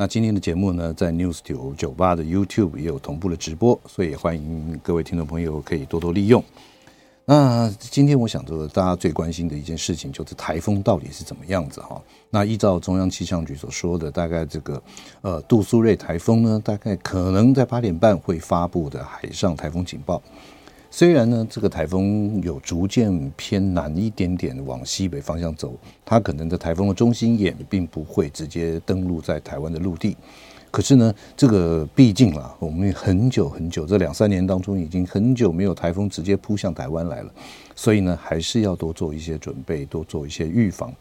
[0.00, 6.40] 那今天的节目呢，在 News 九九八的 YouTube 也有同步的直播，所以欢迎各位听众朋友可以多多利用。
[7.24, 12.00] 那今天我想着大家最关心的一件事情，就是台风到底是怎么样子哈？
[12.30, 14.80] 那依照中央气象局所说的，大概这个
[15.20, 20.22] 呃杜苏芮台风呢，大概可能在八点半会发布的海上台风警报。
[20.90, 25.74] 虽然呢，这个台风有逐渐偏南一点点往西北方向走，
[26.04, 30.16] 它可能在台风的中心眼并不会直接登陆在台湾的陆地。
[30.70, 37.30] 可是呢，这个毕竟啊，我们很久很久这两三年当中已经很久没有台风直接扑向台湾来了，
[37.76, 40.92] 所以呢，还是要多做一些准备，多做一些预防。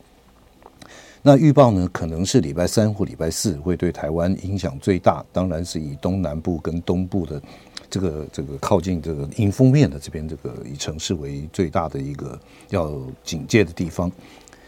[1.22, 7.42] 那预报呢，可能是礼拜三或礼拜四会对台湾影响最大，当然是以东南部跟东部的。
[7.90, 14.12] 这个这个靠近这个迎风面的这边，这个以城市为最大的一个要警戒的地方。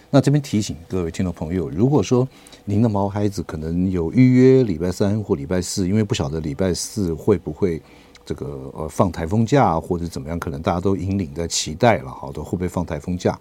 [0.10, 2.28] 那这边提醒各位听众朋友，如果说
[2.66, 7.82] 您的毛孩子可能有预约礼拜三或礼拜四，因为不晓得礼拜四会不会
[8.26, 13.38] 这个呃放台风假或者怎么样，可能大家都引领在期待了，好的会不会放台风假？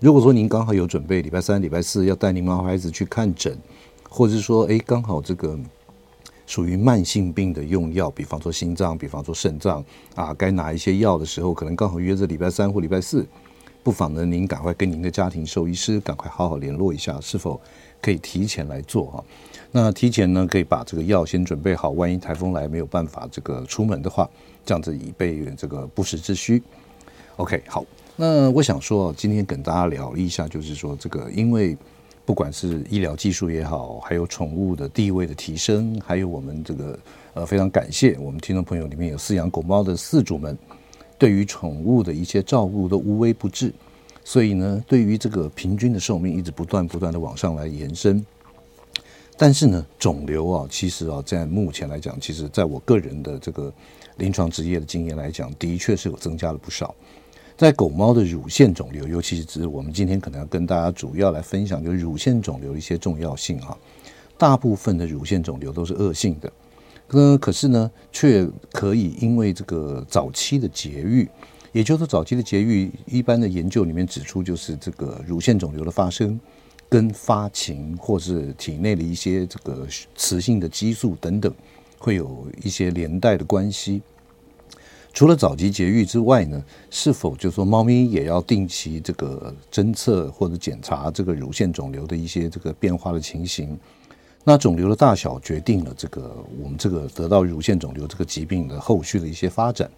[0.00, 3.58] 如果说您刚好有准备礼拜三、礼拜四要带您毛孩子去看诊，
[4.08, 5.58] 或者是说哎刚好这个。
[6.52, 9.82] 属于慢性病的用药，比方说心脏，比方说肾脏
[10.14, 13.26] 啊，该拿一些药的时候，可能刚好约在礼拜三或礼拜四，
[13.82, 17.58] 不妨呢，您赶快跟您的家庭兽医师赶快好好联络一下，是否
[18.02, 19.24] 可以提前来做哈？
[19.70, 24.28] 那提前呢，可以把这个药先准备好，万一台风来没有办法这个出门的话，
[24.62, 26.62] 这样子以备这个不时之需。
[27.36, 27.82] OK，好，
[28.14, 31.74] 那我想说，今天跟大家聊一下，就是说这个因为。
[32.24, 36.98] 不管是医疗技术也好，还有宠物的地位的提升，还有我们这个
[37.34, 40.56] 呃非常感谢我们听众朋友里面有饲养狗猫的饲主们，
[41.18, 43.72] 对于宠物的一些照顾都无微不至，
[44.24, 48.24] 所以呢，对于这个平均的寿命一直不断不断的往上来延伸。
[49.36, 53.72] 但是呢，肿瘤啊，其实啊，在目前来讲，其实在我个人的这个
[54.18, 56.94] 临床职业的经验来讲，的确是有增加了不少。
[57.62, 63.78] 在狗猫的乳腺肿瘤，尤其是指我们今天可能要跟大家主要来分享，就是乳腺肿瘤的一些重要性哈。
[64.36, 66.52] 大部分的乳腺肿瘤都是恶性的，
[67.10, 71.28] 那，可是呢，却可以因为这个早期的节育，
[71.70, 76.40] 也就是早期的节育，一般的研究里面指出，就是这个乳腺肿瘤的发生
[76.88, 79.86] 跟发情或是体内的一些这个
[80.16, 81.54] 雌性的激素等等，
[81.96, 84.02] 会有一些连带的关系。
[85.12, 93.78] 除了早期节育之外呢，是否就是说猫咪也要定期这个侦测或者检查这个乳腺肿瘤的一些这个变化的情形？
[94.42, 99.88] 那肿瘤的大小决定了这个我们这个得到乳腺肿瘤这个疾病的后续的一些发展。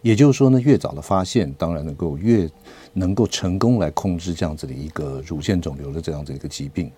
[0.00, 2.48] 也就是说呢，越早的发现，当然能够越
[2.92, 6.90] 能够成功来控制这样子的一个乳腺肿瘤的这样子一个疾病。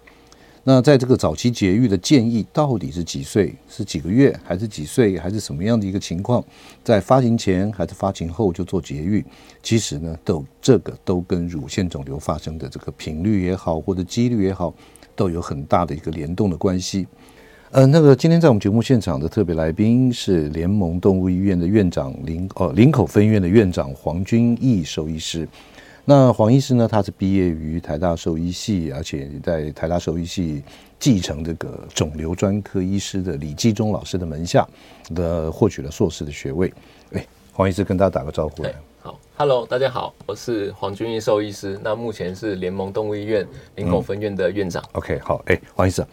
[0.66, 3.54] 那在这个早期节育的建议到底是几岁？
[3.68, 6.42] 是几个月，还是几岁，还是什么样的一个情况？
[6.82, 9.22] 在发情前还是发情后就做节育？
[9.62, 14.74] 其实呢，都这个都跟乳腺肿瘤发生的这个频率也好，或者几率也好，
[15.14, 17.06] 都有很大的一个联动的关系。
[17.70, 25.46] 呃，那个今天在我们节目现场的特别来宾是联盟动物医院的院长林哦林口分院的院长黄君义兽医师。
[26.06, 26.86] 那黄医师呢？
[26.86, 30.62] 他是毕业于台大兽医系，而且在台大兽医系
[30.98, 34.68] 继承这个肿瘤专科医师的李继忠老师的门下
[35.14, 36.70] 的获取了硕士的学位。
[37.12, 38.74] 哎，黄医师跟大家打个招呼来。
[39.00, 41.80] 好，Hello，大家好，我是黄君义兽医师。
[41.82, 44.82] 那目前是联盟动物医院林口分院的院长。
[44.88, 46.04] 嗯、OK，好，哎，黄医师。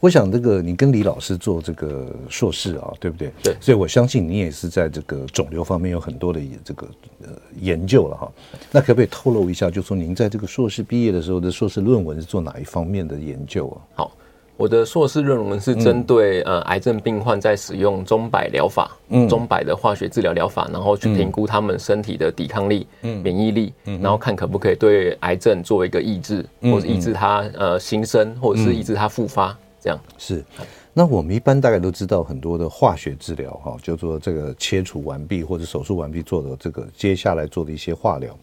[0.00, 3.30] 我想这个你跟李老师做这个硕士啊，对不对？
[3.42, 6.88] 对，所以我相信你也是在这个肿瘤方面有很多的这个
[7.22, 7.28] 呃
[7.60, 8.32] 研究了哈。
[8.72, 13.76] 那可不可以透露一下，就说您在这个硕士毕业的时候的硕士论文是做哪一方面的研究啊？
[13.94, 14.12] 好，
[14.56, 29.54] 我的硕士论文是针对呃癌症病患在使用中百疗法，嗯，钟摆的化学治疗疗法，然后去评估他们身体的抵抗力、嗯，免疫力，嗯，然后看可不可以对癌症做一个抑制，或者抑制它呃新生，或者是抑制它复发。
[29.80, 30.44] 这样是，
[30.92, 38.36] 那我们一般大概都知道很多的化学治疗哈，就说这个切除完毕或者手术完毕做的这个接下来做的一些化疗。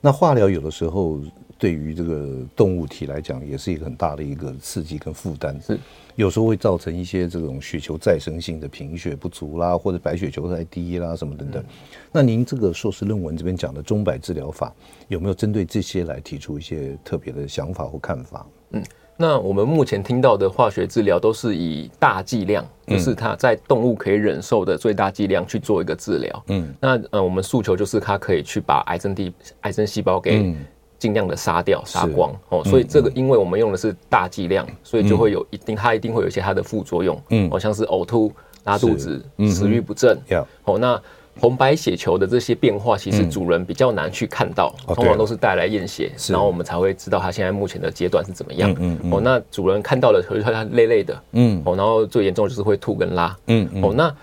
[0.00, 1.18] 那化疗有的时候
[1.58, 5.60] 对于这个动物体来讲，也是一个很大的一个刺激跟负担。
[5.60, 5.76] 是，
[6.14, 11.60] 有时候会造成一些这种血球再生性的贫血不足啦，或者白血球太低啦，什么等等。
[11.60, 11.66] 嗯、
[12.12, 14.72] 那您这个硕士论文这边讲的钟摆治疗法，
[15.08, 18.46] 有没有针对这些来提出一些特别的想法或看法？
[18.70, 18.84] 嗯。
[19.20, 26.44] 那我们目前听到的化学治疗都是以大剂量，就是它在动物可以忍受的最大剂量去做一个治疗。
[26.46, 29.32] 嗯，那呃，我们诉求就是它可以去把癌症地
[29.62, 30.54] 癌症细胞给
[31.00, 32.62] 尽量的杀掉、杀光哦。
[32.64, 37.20] 所以这个，因为我们用的是大剂量，所以就会有一定，它一定会有一些它的副作用。
[37.30, 38.32] 嗯，好像是呕吐、
[38.64, 40.16] 拉肚子、食欲不振。
[40.64, 41.02] 哦，那。
[41.40, 48.74] 红白血球的这些变化，其实主人比较难去看到，嗯、通常都是带来验血，然后我们才会知道它现在目前的阶段是怎么样。
[48.78, 49.12] 嗯嗯。
[49.12, 51.22] 哦，那主人看到了，会他累累的。
[51.32, 51.62] 嗯。
[51.64, 53.36] 哦，然后最严重就是会吐跟拉。
[53.46, 53.82] 嗯嗯。
[53.82, 54.14] 哦，那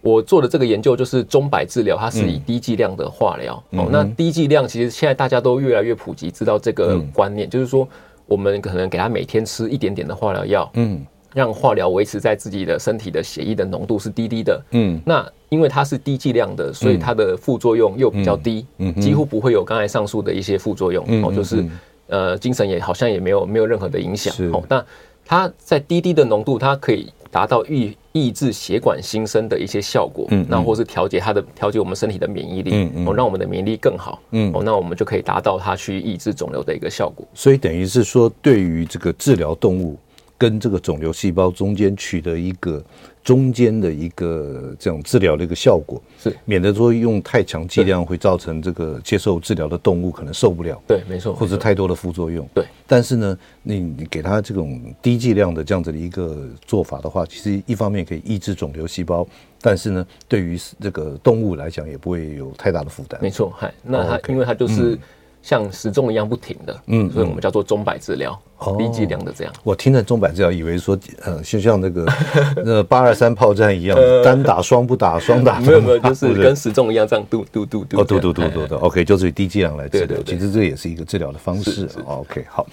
[0.00, 3.62] 我做的这个研究就是钟摆治疗，它是以低剂量的化疗。
[3.70, 7.86] 嗯、哦，那低剂量其实现在大家都越来越普及，知道这个观念，嗯、就是说
[8.26, 10.70] 我们可能给他每天吃一点点的化疗药。
[10.74, 11.04] 嗯。
[11.34, 21.64] 让化疗维持在自己的身体的血液的浓度是低低的，嗯，那因为它是低剂量的，所以它的副作用又比较低，嗯，几乎不会有刚才上述的一些副作用，哦，就是
[22.08, 24.84] 呃精神也好像也没有没有任何的影响，哦，那
[25.24, 39.98] 它在低低的浓度，它可以达到抑抑制血管新生的一些效果，嗯，那或是调节它的调节我们身体的免疫力，嗯，哦，让我们的免疫力更好，嗯，哦，那我们就可以达到它去抑制肿瘤的一个效果，所以等于是说，对于这个治疗动物。
[40.42, 42.82] 跟这个肿瘤细胞中间取得一个
[43.22, 50.82] 中间的一个这种治疗的一个效果，是免得说用太强剂量会造成这个接受治疗的动物可能受不了。
[50.84, 52.44] 对，没错，或者太多的副作用。
[52.52, 59.24] 对，但是呢，你你给他这种低剂量的这样子的一个做法的话，其实一方面可以抑制肿瘤细胞，
[59.60, 63.20] 但是呢，对于这个动物来讲也不会有太大的负担。
[63.22, 64.98] 没错，嗨，那它因为它就是。
[65.42, 68.40] 像时钟一样不停的，嗯，所以我们叫做钟摆治疗，
[68.78, 69.52] 低剂量的这样。
[69.64, 72.06] 我听着钟摆治疗，以为说，呃，就像那个
[72.64, 78.00] 那八二三炮战一样，单打双不打，双打没 有没有，就是跟时钟一样这样嘟嘟嘟嘟。
[78.00, 80.22] 哦，嘟嘟嘟嘟的，OK，就是以低剂量来治疗。
[80.24, 81.88] 其实这也是一个治疗的方式。
[82.06, 82.66] OK，好。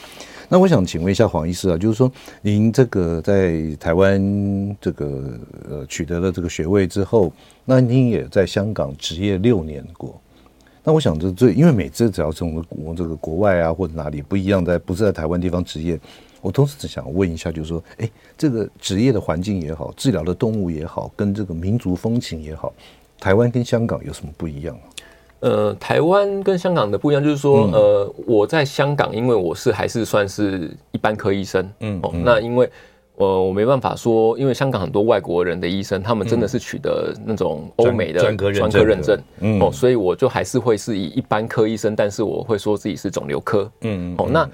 [0.51, 2.11] 那我想请问一下黄医师啊，就是说
[2.41, 5.39] 您这个在台湾这个
[5.69, 7.31] 呃取得了这个学位之后，
[7.65, 10.19] 那您也在香港执业六年过。
[10.83, 15.99] 那我想这最，因为每次只要从国这个国外啊或者哪里不一样，在不是在台湾地方执业，
[16.41, 22.73] 我都是只想问一下，就是说，哎，这个职业的环境也好，治疗的动物也好，跟这个民族风情也好，
[23.19, 24.77] 台湾跟香港有什么不一样？
[25.41, 32.69] 呃，台湾跟香港的不一样，就是说，嗯、呃，我在香港，因为我是还是算是一般科医生，嗯，哦，那因为。
[33.19, 44.49] 呃，我没办法说，因为香港很多外国人的医生，他们真的是取得那种欧美的专科认证，嗯，哦，所以我就还是会是以一般科医生，但是我会说自己是肿瘤科，嗯，哦，那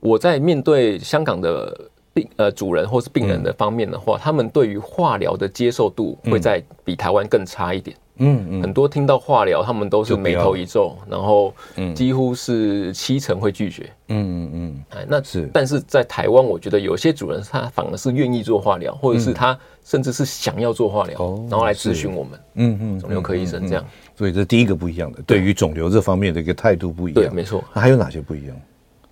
[0.00, 7.96] 我在面对香港的病呃主人或是病人的方面的话，他们对于化疗的接受度会在比台湾更差一点。
[8.18, 11.54] 嗯嗯，很多听到化疗，他们都是眉头一皱，然后
[11.94, 13.90] 几乎是七成会拒绝。
[14.08, 21.18] 嗯嗯嗯，哎，那是，但是在台湾，我觉得有些主人他反而是愿意做化疗，或者是他甚至是想要做化疗，
[21.50, 22.40] 然后来咨询我们。
[22.54, 23.84] 嗯嗯，肿瘤科医生这样。
[24.16, 27.22] 所以这第一个不一样的，对于肿瘤这方面的一个态度不一样。
[27.22, 27.62] 对，没错。
[27.72, 28.56] 还有哪些不一样？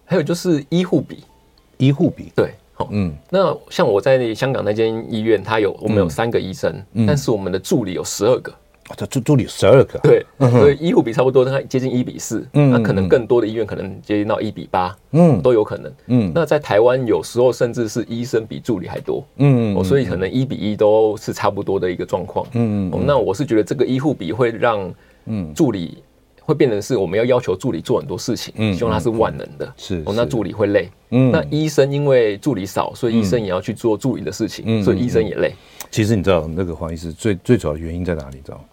[0.05, 1.25] 还有就是医护比，
[1.79, 2.33] 医护比。
[2.35, 8.53] 对，好，嗯，那像我在香港那间医院，他有我们有三个医生，但是我们的助理有十二个。
[8.95, 24.95] 这助助理十二个，对，所以医护比差不多，它接近一比四，嗯，那可能更多的医院可能接近到一比八，嗯，都有可能，嗯，那在台湾有时候甚至是医生比助理还多，嗯，所以可能一比一都是差不多的一个状况，嗯，那我是觉得这个医护比会让，
[25.25, 26.03] 嗯，助理
[26.41, 35.53] 会变成是我们要要求助理做很多事情，嗯，希望他是万能的，是，哦，那助理会累，嗯，那医生因为助理少，所以医生也要去做助理的事情，所以医生也累。
[35.91, 38.39] 其实你知道那个黄医师最最主要的原因在哪里？
[38.45, 38.65] 知道吗？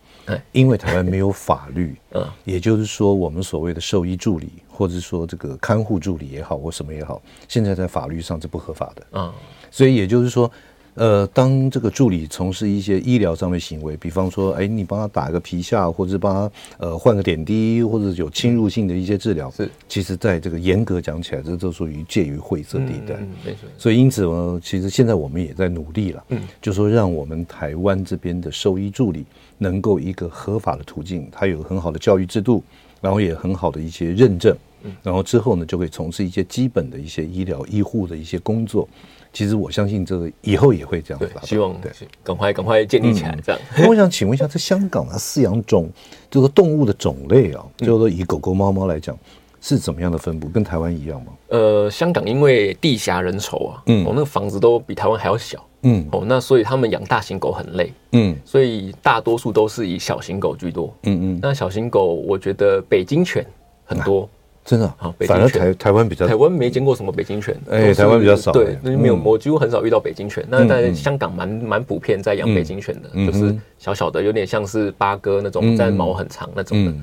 [0.51, 9.33] 因为台湾没有法律，嗯，也就是说，我们所谓的兽医助理，或者说这个看护助理也好，或什么也好，现在在法律上是不合法的，嗯，
[9.69, 10.49] 所以也就是说。
[10.95, 23.15] 呃，当这个助理从事一些医疗上面行为，比方说，哎，你帮他打个皮下，或者帮他呃换个点滴，或者有侵入性的一些治疗，是，其实在这个严格讲起来，这都属于介于灰色地带。
[23.15, 23.61] 嗯，没错。
[23.75, 29.25] 所以因此呢，其实现在我们也在努力了，嗯，就说让我们台湾这边的兽医助理
[29.63, 32.63] 能够一个合法的途径，它有很好的教育制度，
[33.01, 34.55] 然后也很好的一些认证，
[35.01, 38.87] 然后之后呢，就可以从事一些基本的一些医疗医护的一些工作。
[39.31, 41.91] 其实我相信这个以后也会这样子，希望对，
[42.23, 43.59] 赶快赶快建立起来这样。
[43.75, 45.89] 那 我想请问一下，在香港啊，饲养种
[46.29, 49.17] 这个动物的种类啊，就是说以狗狗、猫猫来讲，
[49.59, 50.47] 是怎么样的分布？
[50.49, 51.33] 跟台湾一样吗？
[51.47, 61.39] 呃，香港因为地狭人稠啊，嗯，哦，那个房子都比台湾还要小，嗯，哦，那所以他们养大型狗很累，嗯，所以大多数都是以小型狗居多，嗯嗯。
[61.41, 63.45] 那小型狗，我觉得北京犬
[63.85, 64.27] 很多。
[64.65, 64.85] 真的？
[64.97, 70.41] 啊，反而台台湾比较，台湾没见过什么北京犬，哎，台湾比较少，对，那没有，我几乎很少遇到北京犬。
[70.49, 76.93] 那在香港蛮蛮普遍在养北京犬的，就是小小的，有点像是八哥那种，但毛很长那种的。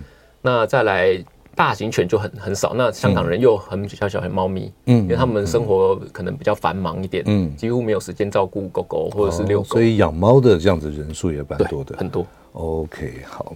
[0.41, 1.23] 那再来
[1.55, 2.73] 大型犬就很很少。
[2.75, 12.27] 那香港人又很小小的猫咪，嗯，因为他们生活可能比较繁忙一点，嗯，几乎没有时间照顾狗狗或者是遛狗，所以养猫的这样子人数也蛮多的，很多。
[12.53, 13.55] OK，好。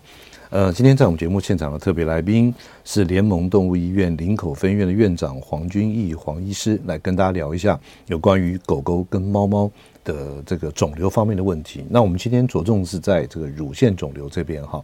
[0.51, 9.69] 呃，今天在我们节目现场的特别来宾是联盟动物医院林口分院的院长黄君义黄医师，来跟大家聊一下有关于狗狗跟猫猫
[10.05, 11.85] 的这个肿瘤方面的问题。
[11.89, 14.81] 那我们今天着重是在这个乳腺肿瘤这边哈，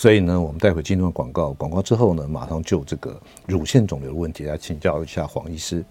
[0.00, 5.84] 所以呢，我们待会进入广告，广告之后呢，马上就这个乳腺肿瘤的问题来请教一下黄医师。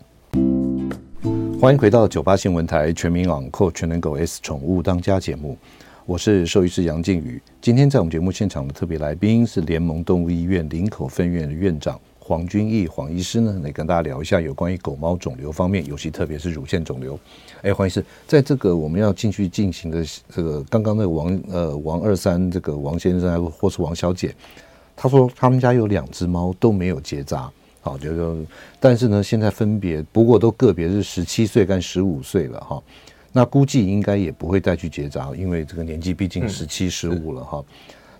[1.59, 5.57] 欢迎回到九八新闻台全民网购全能狗 S 宠物当家节目。
[6.05, 17.17] 我是兽医师杨靖宇，今天在我们节目现场的特别来宾是联盟动物医院林口分院的院长黄君毅黄医师呢，来跟大家聊一下有关于狗猫肿瘤方面，尤其特别是乳腺肿瘤。
[17.61, 24.35] 哎，黄医师，在这个我们要进去进行的这个刚刚那个王呃王二三这个王先生或是王小姐，
[24.93, 28.35] 他说他们家有两只猫都没有结扎，好，就是说，
[28.77, 32.83] 但是呢，现在分别不过都个别是十七岁跟十五岁了哈。
[33.31, 37.63] 那估计应该也不会再去结扎，因为这个年纪毕竟十七十五了哈。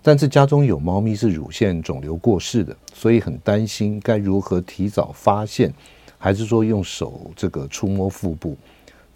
[0.07, 5.69] 但是家中有猫咪是乳腺肿瘤过世的，所以很担心该如何提早发现，
[6.17, 8.55] 还是说用手这个触摸腹部？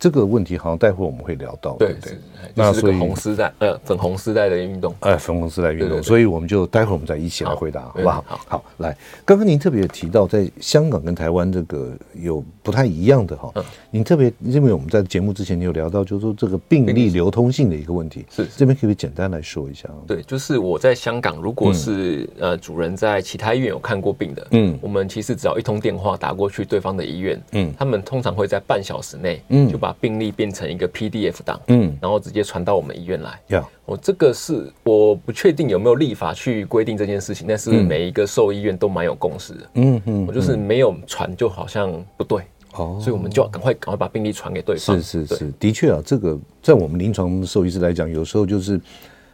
[0.01, 2.17] 这个问题好像待会我们会聊到，对对？
[2.55, 8.25] 那所以红丝带呃粉红丝带的运动，哎粉红丝带运动，所以我们就待会我们再一起来回答，好不好？
[8.47, 13.53] 好，来，刚刚您特别提到在香港跟台湾这个有不太一样的哈，
[13.91, 19.87] 您特别因为我们在节目之前你有聊到，就是说这个病例流通性的一个问题，是这边可以简单来说一下？
[20.07, 33.39] 对，就是我在香港，如果是呃主人在其他医院有看过病的，嗯，我们其实只要一通电话打过去对方的医院，嗯，他们通常会在半小时内，嗯，就把病例变成一个 PDF 档，嗯，然后直接传到我们医院来。
[33.47, 39.69] 呀，我这个是我不确定有没有立法去规定这件事情，但是每一个兽医院都蛮有共识的。
[39.75, 42.43] 嗯嗯，我就是没有传就好像不对
[42.73, 45.01] 哦，所以我们就要赶快赶快把病例传给对方。
[45.01, 48.79] 是是是，的确啊，这个在我们临床兽医师来讲，有时候就是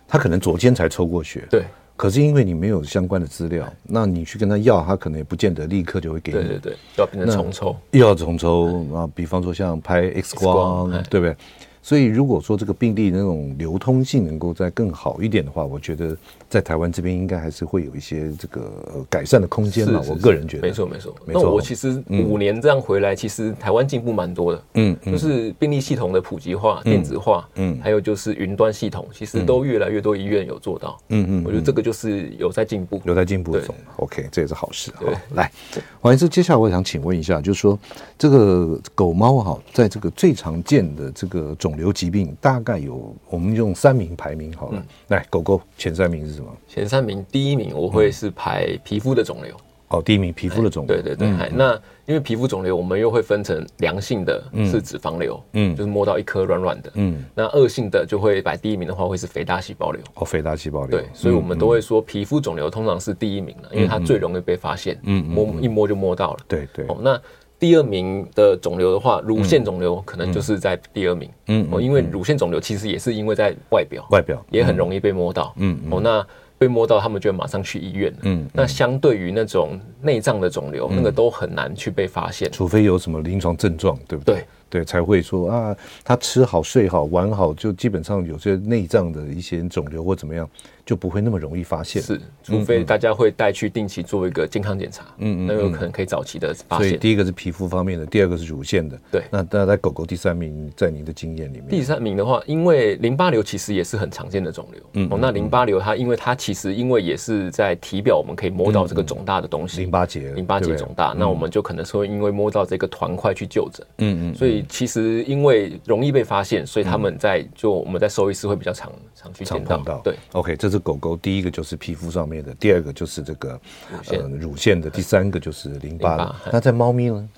[0.07, 1.63] 他可能昨天才抽过血，对。
[1.98, 6.38] 可是因为你没有相关的资料，那你去跟他要，他可能也不见得立刻就会给你。
[6.38, 9.10] 对对对，要变成重抽，又要重抽啊！
[9.13, 11.36] 比方说像拍 X 光，对不对？
[11.82, 16.16] 所以，如果说这个病例那种流通性能够再更好一点的话，我觉得
[16.50, 20.01] 在台湾这边应该还是会有一些这个改善的空间嘛。
[20.08, 21.16] 我个人觉得，没错没错。
[21.25, 24.63] 那我其实五年这样回来，其实台湾进步蛮多的。
[24.75, 30.98] 嗯，就是病例系统的普及化、电子化，嗯，还有就是云端系统，其实都越来越多医院有做到。
[31.10, 33.75] 嗯嗯，我觉得这个就是有在进步，有在进步中。
[33.98, 34.92] OK，这也是好事。
[34.96, 35.51] 好，来，
[36.00, 37.77] 黄医师，接下来我想请问一下，就是说
[38.18, 44.84] 这个狗猫哈，在这个最常见的这个肿瘤疾病大概有，我们用三名排名好了。
[45.10, 46.48] 来，狗狗前三名是什么？
[46.67, 49.53] 前三名，第一名我会是排皮肤的肿瘤。
[49.89, 50.96] 哦，第一名皮肤的肿瘤。
[50.96, 51.27] 对对对。
[51.29, 51.74] 嗯、那
[52.06, 57.24] 因为皮肤肿瘤，我们又会分成良性的，是脂肪瘤，嗯，就是摸到一颗软软的，嗯。
[57.34, 60.01] 那恶性的就会排第一名的话，会是肥大细胞瘤。
[60.15, 61.00] 哦，肥大细胞瘤。
[61.00, 66.39] 对，所以我们都会说皮肤肿瘤通常是第一名了，因为它最容易被发现，嗯，摸一摸就摸到了。
[66.48, 66.86] 对对。
[66.88, 67.20] 哦，那。
[67.59, 71.29] 第二名的肿瘤的话，乳腺肿瘤可能就是在第二名。
[71.47, 75.53] 嗯，哦，因为乳腺肿瘤其实也是因为在外表，外表也很容易被摸到。
[75.57, 76.25] 嗯，哦，那
[76.57, 78.13] 被摸到，他们就马上去医院。
[78.23, 84.35] 嗯，那相对于那种内脏的肿瘤，那个都很难去被发现，除非有什么临床症状，对不对？
[84.35, 84.45] 对。
[84.69, 85.73] 对，才会说啊，
[86.03, 90.49] 他吃好、睡好、玩好，就基本上有些内脏的一些肿瘤或怎么样，
[90.88, 92.01] 就不会那么容易发现。
[92.01, 96.88] 是，除非大家会带去定期做一个健康检查，嗯嗯，那有可能可以早期的发现。
[96.88, 98.98] 所以第一个是皮肤方面的，第二个是乳腺的。
[99.12, 104.82] 对，那那在狗狗第三名，在您的经验里面，第三名的话，因为淋巴瘤其实也是很常见的肿瘤。
[104.94, 113.86] 嗯，哦，那淋巴瘤它因为它其实因为也是在体表，我们可以摸到这个肿大的东西，淋巴结，淋巴结肿大，那我们就可能说因为摸到这个团块去就诊。
[113.98, 114.63] 嗯嗯，所以。
[114.77, 120.01] 其实因为容易被发现，所以他们在就我们在兽医师会比较常常去见到。
[120.03, 123.60] 对，OK，这是狗狗第一个就是皮肤上面的，第二个就是这个
[123.91, 126.36] 乳腺、呃、乳腺的，第三个就是淋巴。
[126.51, 127.29] 那在猫咪呢？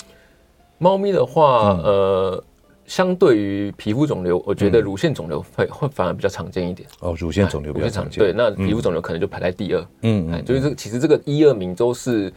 [0.77, 2.43] 猫咪的话，嗯、呃，
[2.85, 6.87] 相对于皮肤肿瘤，我觉得乳腺肿瘤会会反而比较常见一点。
[6.99, 8.19] 哦，乳腺肿瘤比较常见。
[8.19, 9.87] 对，那皮肤肿瘤可能就排在第二。
[10.01, 12.31] 嗯，就是这个其实这个一二名都是。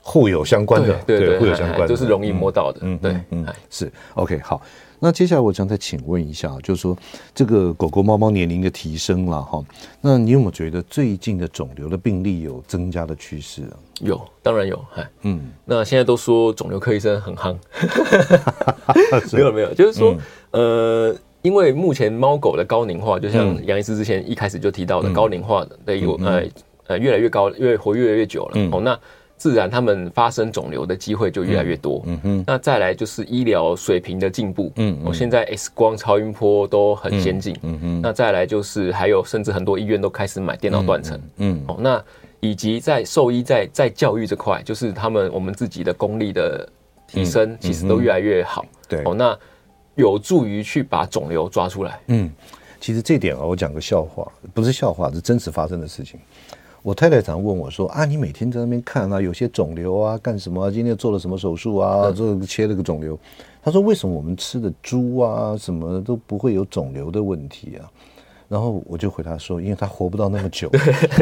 [0.00, 2.80] 互有相关的，对对，互有相关的，就是容易摸到的。
[2.82, 4.60] 嗯，对，嗯，是 OK 好。
[5.00, 6.96] 那接下来我想再请问一下，就是说
[7.32, 9.64] 这个狗狗、猫猫年龄的提升了哈，
[10.00, 13.78] 那你有没有觉得最近的肿瘤的病例有增加的趋势啊？
[14.00, 14.84] 有，当然有。
[14.96, 17.56] 哎，嗯，那现在都说肿瘤科医生很夯，
[19.32, 20.16] 没有没有，就是说，
[20.50, 26.42] 呃，因为目前猫狗的高龄化，就像杨医师之前一开始就提到的，高龄化的一个呃
[26.88, 28.68] 呃越来越高，越活越来越久了。
[28.72, 28.98] 哦，那。
[29.38, 32.02] 自然，他们发生肿瘤的机会就越来越多。
[32.06, 34.72] 嗯哼，那再来就是医疗水平的进步。
[34.76, 37.56] 嗯，我现在 X 光、超音波都很先进。
[37.62, 41.20] 嗯哼，那再来就是还有，甚至很多医院都开始买电脑断层。
[41.36, 42.04] 嗯，哦，那
[42.40, 46.68] 以及在兽医在在教育这块，就是他们我们自己的功力的
[47.06, 48.66] 提升，其实都越来越好。
[48.88, 49.38] 对，哦，那
[49.94, 52.00] 有助于去把肿瘤抓出来。
[52.08, 52.28] 嗯，
[52.80, 56.18] 其实这点啊，我讲个笑话，不是笑话，是真实发生的事情。
[56.82, 60.70] 我太太常问我说：“啊，你每天在那边看啊，有些肿瘤啊，干什么啊？
[60.70, 62.10] 今天做了什么手术啊？
[62.12, 63.18] 这个切了个肿瘤。”
[63.62, 67.90] 他说：“为什么我们吃的猪啊，什么都不会有肿瘤的问题啊？”
[68.48, 70.70] 然后我就回答说，因为他活不到那么久。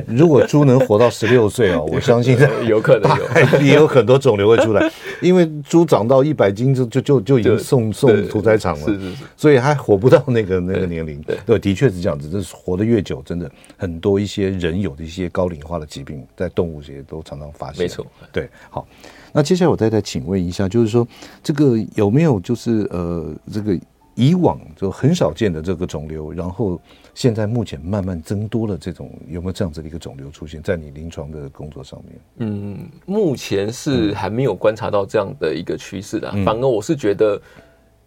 [0.06, 3.10] 如果猪能活到十六岁 啊，我相信有可能
[3.58, 4.88] 有， 也有很多肿瘤会出来。
[5.20, 11.20] 因为猪长到一百斤就就就就已经送送屠宰场了，是是是，所以还活不到那个那个年龄。
[11.44, 17.82] 对，的确是这样子，就是活得越久，真的很多一些人有的一些高龄化的疾病，在动物界都常常发现。
[17.82, 18.86] 没错，对，好。
[19.32, 21.06] 那接下来我再再请问一下，就是说
[21.42, 23.76] 这个有没有就是呃这个。
[24.18, 26.80] 以往就很少见的这个肿瘤，然后
[27.16, 32.20] 现在目前慢慢增多了，这种有没有这样子的一个肿瘤出现在你临床的工作上面？
[32.40, 37.40] 嗯，目前是还没有观察到这样的一个趋势的，反而我是觉得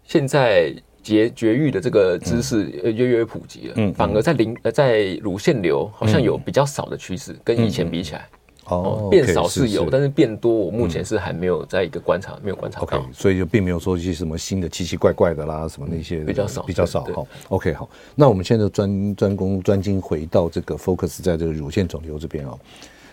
[0.04, 8.28] 现在绝绝育的这个知识越越越普及了，嗯，反而在临呃在乳腺瘤好像有比较少的趋势，跟以前比起来。
[8.76, 12.84] 哦，变少是有，但是变多，我目前是还没有在一个观察，没有观察到。
[12.84, 17.04] OK，所以就并没有说一些什么新的奇奇怪怪的啦，什么那些比较少，比较少。
[17.14, 22.54] 好，OK，好，那我们现在专专攻专精回到这个 focus 在这个乳腺肿瘤这边啊。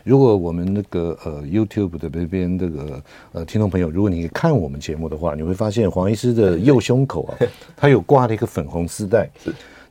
[0.03, 3.03] 如果我们那个呃 YouTube 的这边这个
[3.33, 7.35] 呃听众朋友，如果你看我们节目的话，你会发现黄医师的右胸口啊，
[7.75, 9.29] 他有挂了一个粉红丝带。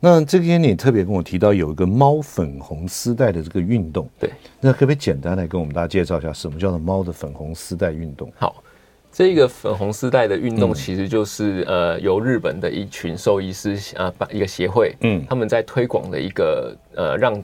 [0.09, 8.33] 那这边你特别跟我提到有一个猫粉红丝带的这个运动，对，那可不可以简单来跟我们大家介绍一下什么叫做猫的粉红丝带运动？
[8.38, 8.62] 好，
[9.11, 17.42] 这个粉红丝带的运动其实就是、嗯、呃由日本的一群兽医师啊，一个协会，嗯，他们在推广的一个呃让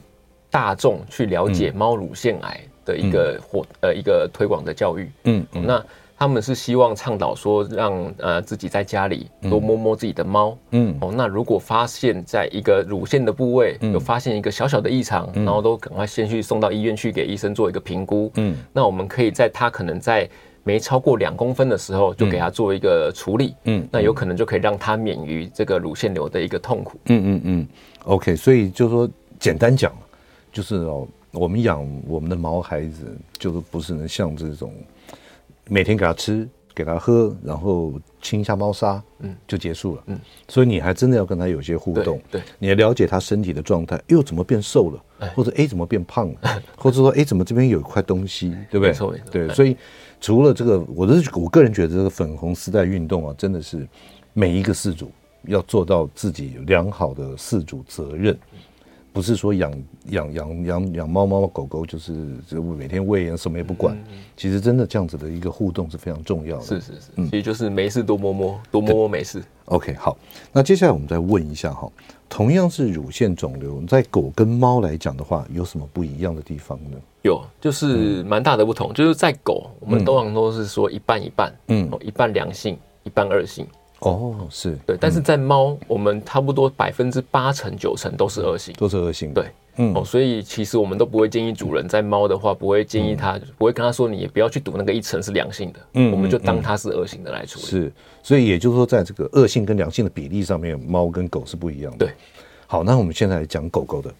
[0.49, 5.65] 大众去了解猫乳腺癌的一个活、嗯、呃一个推广的教育，嗯，嗯。
[5.67, 5.85] 那。
[6.23, 20.25] 他们是希望倡导说，让呃自己在家里多摸摸自己的猫，嗯，哦，那如果发现在一个乳腺的部位有发现一个小小的异常，然后都赶快先去送到医院去给医生做一个评估，嗯，那我们可以在它可能在
[20.63, 27.67] 没超过两公分的时候就给它做一个处理，嗯，那有可能就可以让它免于这个乳腺瘤的一个痛苦，嗯嗯嗯
[28.05, 29.91] ，OK，所以就说简单讲，
[30.53, 34.73] 就是哦，我们养我们的毛孩子，就是不是能像这种。
[35.67, 42.43] 每天给它吃，给它喝，然后清一下猫砂，嗯，就结束了，嗯，所以你还真的要跟它有些互动，对，对。
[42.59, 48.89] 你要了解它身体的状态，又怎么变瘦了，哎、或者哎怎么变胖了， 或者说哎怎么这边有一块东西，对不对？
[48.89, 49.77] 没错，没错，对，所以
[50.19, 53.87] 除了这个，我的我个人觉得这个粉红丝带运动啊，真的是
[54.33, 55.11] 每一个饲主
[55.43, 58.37] 要做到自己良好的饲主责任。
[59.13, 59.71] 不是说养
[60.07, 63.95] 养养养养猫猫狗狗就是就每天喂什么也不管，
[64.35, 66.63] 其实真的这样子的一个互动是非常重要的。
[66.63, 69.43] 是是是，其实就是没事多摸摸，多摸摸没事。
[69.65, 70.17] OK，好，
[70.51, 71.87] 那接下来我们再问一下哈，
[72.27, 76.97] 同样是乳腺肿瘤，在狗跟猫来讲的话，有什么不一样的地方呢？
[77.21, 83.65] 有，就是蛮大的不同，就是在狗，我们通常都是说一半一半，嗯，一半良性，一半恶性。
[84.09, 84.77] 哦，是。
[84.85, 89.45] 对，但是在猫，我们差不多百分之八成九成都是恶性，都是恶性，对，
[89.77, 97.65] 嗯，哦，所以其实我们都不会建议主人在猫的话，不会建议他，不会跟他说，你也不要去赌那个一层是良性的，嗯，我们就当它是恶性的来处理。
[97.65, 102.05] 是，所以也就是说，在这个恶性跟良性的比例上面，猫跟狗是不一样的。
[102.05, 102.13] 对，
[102.67, 104.13] 好，那我们现在来讲狗狗的，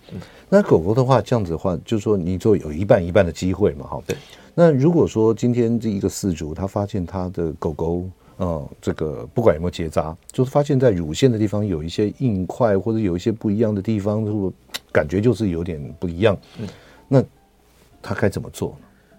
[0.50, 4.16] 那狗狗的话，这样子的话，就是说你就有一半一半的机会嘛，哈，对。
[4.56, 8.06] 那如果说今天这一个饲主他发现他的狗狗，
[8.38, 14.54] 哦，这个不管有没有结扎，就是发现在乳腺的地方有一些硬块，或者有一些不一样的地方，如果
[14.92, 16.38] 感觉就是有点不一样。
[16.60, 16.68] 嗯，
[17.08, 17.24] 那
[18.02, 18.76] 他该怎么做？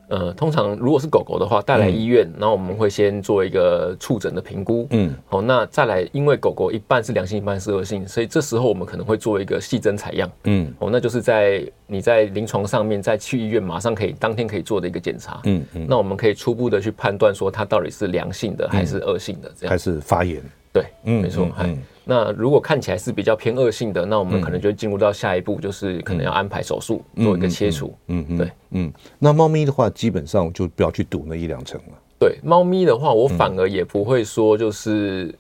[0.08, 4.86] 呃，通常如果是狗狗的话，带来医院，嗯、然后我们会先做一个触诊的评估。
[4.90, 10.30] 嗯，好，那再来，因为狗狗一半是良性，一半是恶性，所以这时候我们可能会做一个细针采样。
[10.44, 15.40] 嗯，哦，那就是在你在临床上面，再去医院马上可以当天可以做的一个检查。
[15.44, 20.42] 嗯嗯，那我们可以初步的去判断说它到底是良性的还是恶性的，这样、嗯、还是发炎。
[20.74, 21.78] 对，嗯，没错，嗯。
[22.04, 27.94] 那如果看起来是比较偏恶性的，那我们可能就进入到下一步，就是可能要安排手术做一个切除。
[28.08, 28.92] 嗯嗯，对，嗯。
[29.20, 31.92] 那猫咪的话，基本上就不要去赌那一两成了。
[32.18, 35.32] 对，猫咪的话，我反而也不会说，就是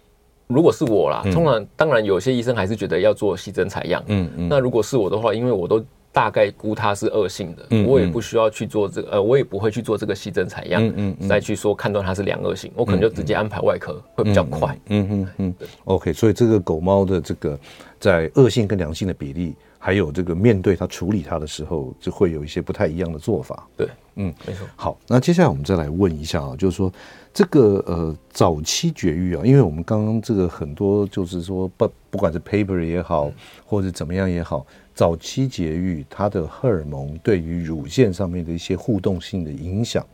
[0.46, 4.02] 如果是我啦，通常当然有些医生还是觉得要做细针采样。
[4.06, 4.48] 嗯嗯。
[4.48, 5.84] 那如果是我的话，因为我都。
[6.14, 17.58] 大概估它是恶性的，我也不需要去做这个，呃，我也不会去做这个细针采样，嗯嗯，再去说判断它是良恶性，我可能就直接安排外科会比较快，嗯嗯嗯，对，OK，所以这个狗猫的这个
[17.98, 24.64] 在恶性跟良性的比例，还有这个面对它处理它的时候，就会有一些不太一样的做法，对，嗯，没错。
[24.76, 26.92] 好，那接下来我们再来问一下啊，就是说
[27.32, 33.32] 这个呃早期绝育啊，因为我们刚刚这个很多就是说不不管是 paper 也好，
[33.66, 34.64] 或者怎么样也好。
[34.94, 40.06] 早期节育，它的荷尔蒙对于乳腺上面的一些互动性的影响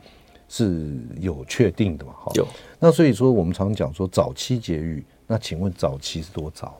[0.49, 2.15] 是有确定的嘛？
[2.15, 2.47] 哈，有。
[2.79, 6.80] 那所以说，我们常讲说早期节育，那请问早期是多早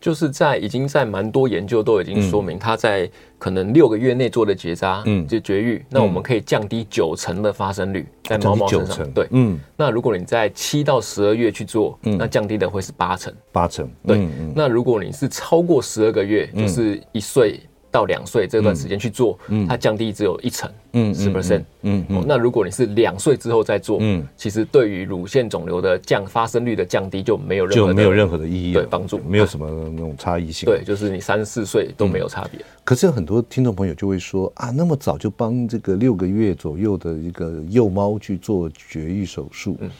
[0.00, 9.10] 就是在已经在蛮多研究都已经说明，它在可能六个月内做的结扎，嗯，就绝育，那我们可以降低九成的发生率在猫猫身上。
[9.12, 9.58] 对，嗯。
[9.76, 13.90] 那如果你在七到十二月去做，那降低的会是八成，八成。
[14.06, 17.60] 对，那如果你是超过十二个月，就是一岁。
[17.90, 32.60] 到两岁这段时间去做，嗯，它降低只有一成，嗯，十 percent，嗯，那如果你是两岁之后再做，嗯，其实对于乳腺肿瘤的降发生率的降低就没有任何就没有任何的意义，对帮助，没有什么那种差异性，对，就是你三四岁都没有差别。
[32.84, 39.90] 可是很多听众朋友就会说啊，那么早就帮这个六个月左右的一个幼猫去做绝育手术，嗯，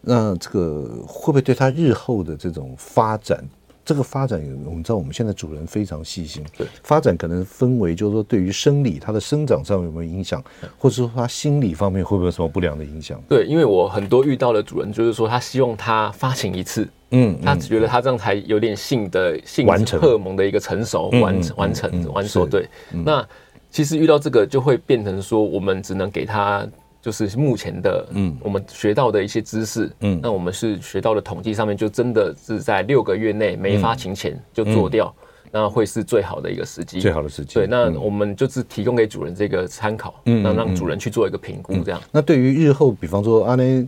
[0.00, 3.44] 那这个会不会对它日后的这种发展？
[3.84, 6.44] 这个发展，我们知道我们现在主人非常细心。
[6.56, 10.42] 对，发展可能分为，就是说对于生理它的生长上有没有影响，
[10.78, 13.20] 或者说它心理方面会不会有什么不良的影响？
[13.28, 22.48] 对，因为我很多遇到的主人就是说，他希望他发情一次，嗯，他只觉得他这样才有点性的性荷尔蒙的一个成熟完成完成完成。
[22.48, 22.68] 对，
[23.04, 23.26] 那
[23.70, 26.66] 其实遇到这个就会变成说，我们只能给他。
[27.02, 35.14] 就是目前的，嗯，我们学到的一些知识，嗯，那我们是学到的统计上面，就真的是在六个月内没发情前就做掉，
[35.50, 37.54] 那会是最好的一个时机，最好的时机。
[37.54, 42.00] 对，那我们就是提供给主人这个参考，嗯，那让主人去做一个评估，这样。
[42.12, 43.86] 那对于日后，比方说啊，那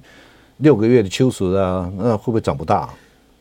[0.59, 2.89] 六个月的秋实啊，那会不会长不大？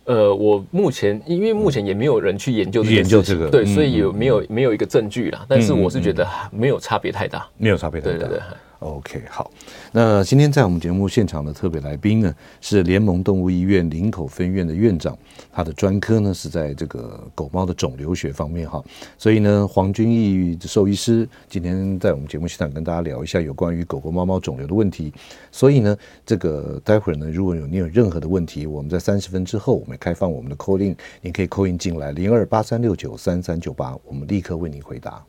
[0.04, 5.46] 呃，我目前因为目前也没有人去研究研究这个，对，所以有没有没有一个证据啦。
[5.48, 8.42] 但是我是觉得没有差别太大，没有差别太大，对对对。
[8.82, 9.52] OK，好，
[9.92, 15.16] 那今天在我们节目现场的特别来宾呢，是联盟动物医院林口分院的院长，
[15.52, 18.84] 他的专科呢是在这个狗猫的肿瘤学方面哈，
[19.20, 25.14] 所以呢，黄君义兽医师今天在我们节目现场跟大家聊一下有关于狗狗、猫猫肿瘤的问题，
[25.52, 35.24] 所以呢，这个待会儿呢，如果有你有任何的问题，我们在三十分之后，我们开放我们的 call in，你可以 call in 进来零二八三六九三三九八，我们立刻为您回答。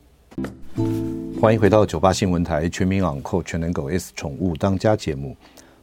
[1.39, 5.35] 欢迎回到九八新闻台全民昂扣全能狗 S 宠物当家节目，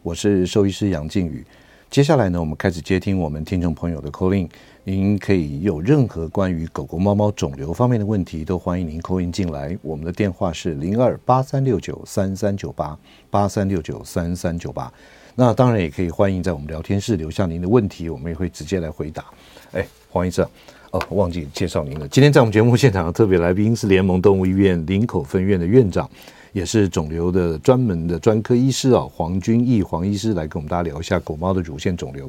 [0.03, 1.45] 我是兽医师杨靖宇。
[1.91, 4.49] 接下来呢，我们开始接听我们听众朋友的 call in。
[4.85, 9.77] 您可以有任何关于狗狗、猫猫肿瘤方面的问题，都欢迎您 call in 进来。
[9.83, 14.93] 我们的电话是零二八三六九三三九八八三六九三三九八。
[15.35, 19.27] 那当然也可以欢迎在我们聊天室留下您的问题，我们也会直接来回答。
[19.73, 20.49] 哎，黄医生。
[20.91, 22.09] 哦，忘记介绍您了。
[22.09, 26.09] 今天在我们节目现场的特别来宾是联盟动物医院林口分院的院长，
[26.53, 32.29] 也是肿瘤的专门的专科医师啊，黄君义黄医师来跟我们大家聊一下狗猫的乳腺肿瘤。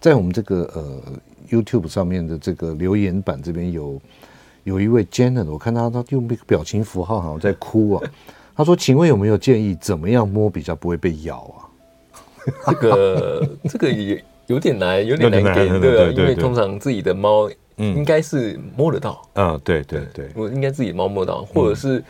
[0.00, 1.00] 在我们这个呃
[1.48, 4.00] YouTube 上面的这个留言板这边有
[4.64, 8.02] 有一位 Janet，我看他他用那个表情符号好像在哭啊。
[8.54, 11.70] 他说：“请问有没有建议怎么样摸比较不会被咬啊？”
[12.66, 17.48] 这个这个也有点难，有点难给，对，对，对，对，因为通常自己的猫。
[17.76, 19.22] 嗯，应该是摸得到。
[19.34, 22.02] 啊，对对对，我应该自己猫摸到，或者是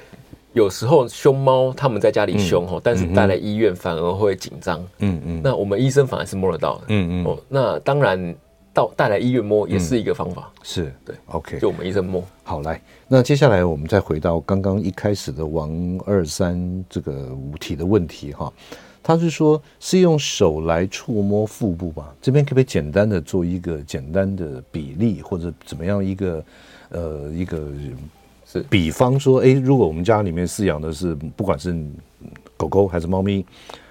[0.53, 4.81] 有时候凶猫他们在家里凶吼，但是带来医院反而会紧张。
[4.99, 6.85] 嗯嗯，那我们医生反而是摸得到的。
[6.89, 8.35] 嗯嗯，哦，那当然
[8.75, 10.51] 到带来医院摸也是一个方法。
[10.63, 12.23] 是对，OK，就我们医生摸。
[12.43, 18.53] 好，来，那接下来我们再回到刚刚一开始的王二三这个五题的问题哈。
[19.03, 22.15] 他是说，是用手来触摸腹部吧？
[22.23, 26.45] 这边可不可以简单的做一个简单的比例，或者怎么样一个
[26.91, 27.69] 呃一个
[28.47, 31.75] 是比方说，哎，如果我们家里面饲养的是不管是
[32.57, 33.45] 狗狗还是猫咪，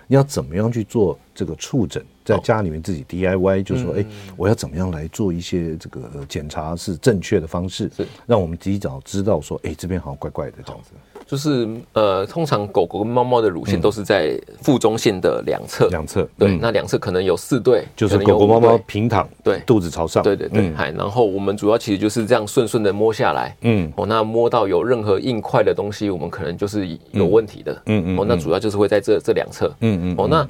[0.07, 2.03] 你要怎么样去做这个触诊？
[2.23, 4.05] 在家里面自己 DIY，就是说，哎，
[4.37, 10.91] 我要怎么样来做一些这个检查是正确的方式，是让我们及早知道说，哎，这边好像怪怪的这样子。
[11.31, 30.45] 就是呃，通常狗狗跟猫猫的乳腺都是在腹中线的两侧，两侧对，那两侧可能有四对，就是狗狗猫猫平躺，对，肚子朝上，对对对，嗨，然后我们主要其实就是这样顺顺的摸下来，嗯，哦，那摸到有任何硬块的东西，我们可能就是有问题的，嗯嗯，哦，那主要就是会在这这两侧，嗯嗯，哦，那。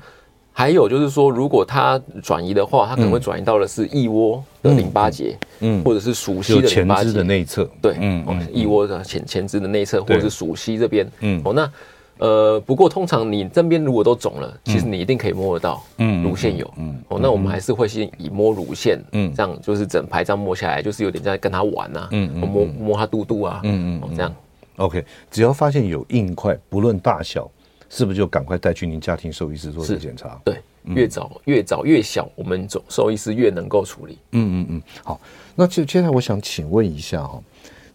[0.54, 7.12] 还有就是说，如果它转移的话，它可能会转移到的是腋窝的淋巴结，嗯，或者是鼠悉的淋巴结。
[7.14, 11.72] 的内侧，对，嗯，腋窝的前前肢的内侧，或者是鼠悉这边，嗯，哦，那
[12.18, 24.32] 呃，不过通常你这边如果都肿了，其实你一定可以摸得到，嗯，乳腺有，嗯，哦，那我们还是会先以摸乳腺，嗯，这样就是整排这样摸下来，就是有点在跟它玩呐，嗯，摸摸它肚肚啊，嗯嗯，这样
[24.76, 27.50] ，OK，只要发现有硬块，不论大小。
[27.94, 30.40] 是不是就赶快带去您家庭兽医师做这个检查？
[30.46, 34.18] 对，越早越早越小，我们总兽医师越能够处理。
[34.32, 35.20] 嗯嗯嗯，好。
[35.56, 37.44] 那接接下来我想请问一下哈，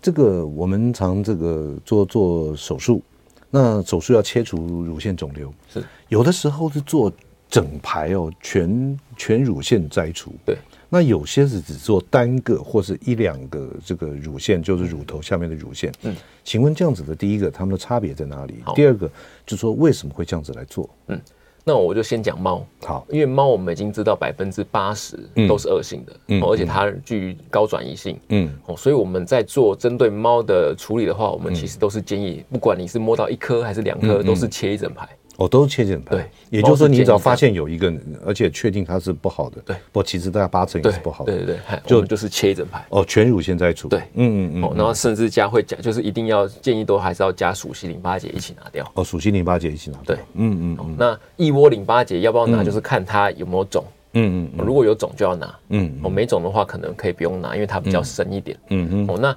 [0.02, 3.02] 这个我们常这个做做手术，
[3.50, 7.10] 那手术要切除乳腺肿瘤，是有的时候是做
[7.48, 10.30] 整排哦，全全乳腺摘除。
[10.44, 10.58] 对。
[10.88, 15.92] 那有些是只做单个或是一两个这个乳腺，就是乳头下面的乳腺。
[16.02, 18.62] 嗯，请问这样子的第一个，它们的差别在哪里？
[18.74, 19.08] 第二个
[19.44, 20.88] 就是说为什么会这样子来做？
[21.08, 21.20] 嗯，
[21.64, 22.64] 那我就先讲猫。
[22.84, 25.18] 好，因为猫我们已经知道百分之八十
[25.48, 28.18] 都是恶性的，嗯，而且它具高转移性。
[28.28, 35.08] 嗯，哦，所以我们在做针对猫的处理的话，我们其实都是建议，不管你是摸到一颗还是两颗，都是切一整排。
[35.36, 37.92] 哦，都是切整排，对，也就是说，你只要发现有一个，
[38.24, 59.36] 而且确定它是不好的，对，不，其实大概八成也是不好的，对对对，就就是切一整排，哦，全乳腺摘除，对，嗯嗯嗯，然后甚至加会加，就是一定要建议都还是要加鼠蹊淋巴结一起拿掉，哦，鼠蹊淋巴结一起拿掉，对，嗯嗯，那一窝淋巴结要不要拿，就是看它有没有肿，嗯嗯，如果有肿就要拿，嗯，哦，没肿的话可能可以不用拿，因为它比较深一点，嗯嗯，哦，那。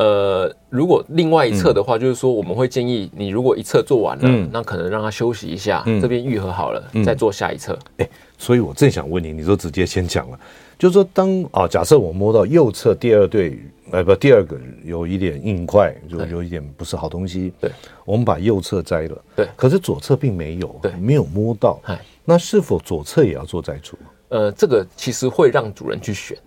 [0.00, 7.78] 呃，如果另外一侧的话，就是说我们会建议你，如果一侧做完了，那可能让他休息一下，这边愈合好了，再做下一侧。
[7.98, 8.08] 哎，
[8.38, 10.40] 所以我正想问你，你就直接先讲了，
[10.78, 13.58] 就是说当啊，假设我摸到右侧第二对，
[13.90, 17.52] 呃，不，第二个有一点硬块，就有一点不是好东西。
[17.60, 17.70] 对，
[18.06, 19.22] 我们把右侧摘了。
[19.36, 21.78] 对，可是左侧并没有，对，没有摸到。
[22.24, 23.98] 那是否左侧也要做摘除？
[24.30, 26.38] 呃，这个其实会让主人去选。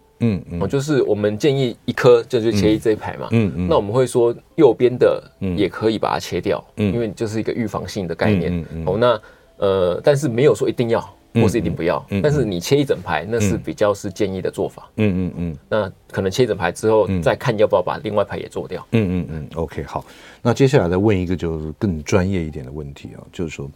[0.51, 5.21] 嗯，哦，就是我们建议一颗就是切一这一排嘛，嗯嗯，那我们会说右边的
[5.57, 9.21] 也可以把它切掉，嗯，因为就是一个预防性的概念，嗯嗯，哦，那
[9.57, 11.01] 呃，但是没有说一定要
[11.35, 20.05] 或是一定不要，但是你切一整排那是比较是建议的做法，嗯嗯嗯，那可能切一整排之后再看要不要把另外一排也做掉，嗯嗯嗯，OK，好，
[20.41, 23.69] 那接下来再问一个就是更专业一点的问题啊，就是说。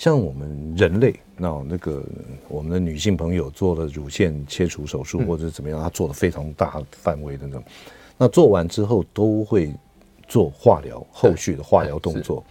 [0.00, 2.02] 像我们人类，那那个
[2.48, 7.62] 我们的女性朋友做了乳腺切除手术或者怎么样，她做了非常大范围的那种，
[8.16, 9.70] 那做完之后都会
[10.26, 12.42] 做化疗，后续的化疗动作。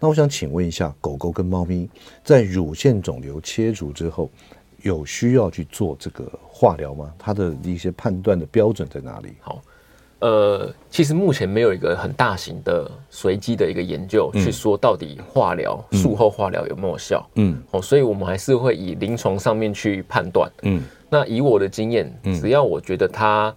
[0.00, 1.86] 那我想请问一下，狗狗跟猫咪
[2.24, 4.30] 在乳腺肿瘤切除之后，
[4.80, 7.12] 有需要去做这个化疗吗？
[7.18, 9.34] 它的一些判断的标准在哪里？
[9.40, 9.60] 好。
[10.24, 17.28] 呃，其实目前没有一个很大型的随机的一个研究去说到底化疗术后化疗有没有效。
[17.34, 20.50] 嗯，哦，所以我们还是会以临床上面去判断。
[20.62, 22.10] 嗯，那以我的经验，
[22.40, 23.54] 只要我觉得它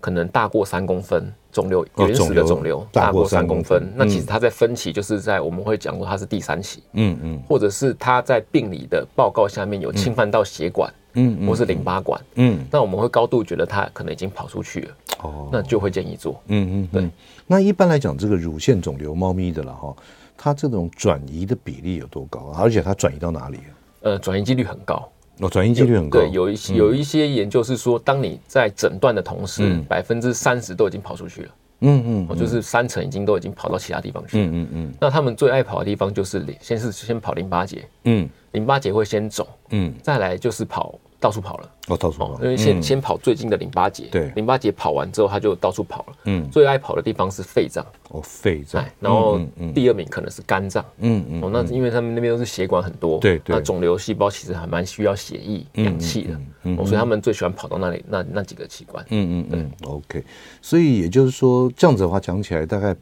[0.00, 1.32] 可能大过三公分。
[1.56, 17.10] 肿瘤原始的肿瘤大过三公分，那其实它在分期，就是在我们会讲过它是第三期，嗯嗯，或者是它在病理的报告下面有侵犯到血管，嗯，或是淋巴管，嗯，那我们会高度觉得它可能已经跑出去了，哦，那就会建议做，嗯嗯，对。
[17.46, 19.96] 那一般来讲，这个乳腺肿瘤猫咪的了哈，
[20.36, 22.52] 它这种转移的比例有多高？
[22.56, 23.58] 而且它转移到哪里？
[24.02, 25.08] 呃，转移几率很高。
[25.40, 26.20] 哦，转移几率很高。
[26.20, 31.48] 对，有一些有一些研究是说，当你在诊断的同时，百分之三十都已经跑出去了。
[31.80, 34.46] 嗯嗯，就是三成已经都已经跑到其他地方去了。
[34.46, 34.94] 嗯嗯嗯。
[34.98, 37.86] 那他们最爱跑的地方就是先是先跑淋巴结。
[38.04, 38.28] 嗯。
[38.52, 39.46] 淋巴结会先肿。
[39.70, 39.92] 嗯。
[40.02, 40.98] 再来就是跑。
[41.26, 41.70] 到处跑了。
[41.88, 46.16] 哦，到处跑，因为先先跑最近的淋巴结，对，淋巴结跑完之后，他就到处跑了。
[46.26, 47.84] 嗯，最爱跑的地方是肺脏。
[48.10, 49.40] 哦，肺脏，然后
[49.74, 60.22] 第二名可能是肝脏，嗯嗯，哦，那因为他们那边都是血管很多，对对，那肿瘤细胞其实还蛮需要血液、氧气的，嗯，所以他们最喜欢跑到那里那那几个器官，嗯嗯嗯，OK，
[60.62, 62.94] 所以也就是说这样子的话讲起来，大概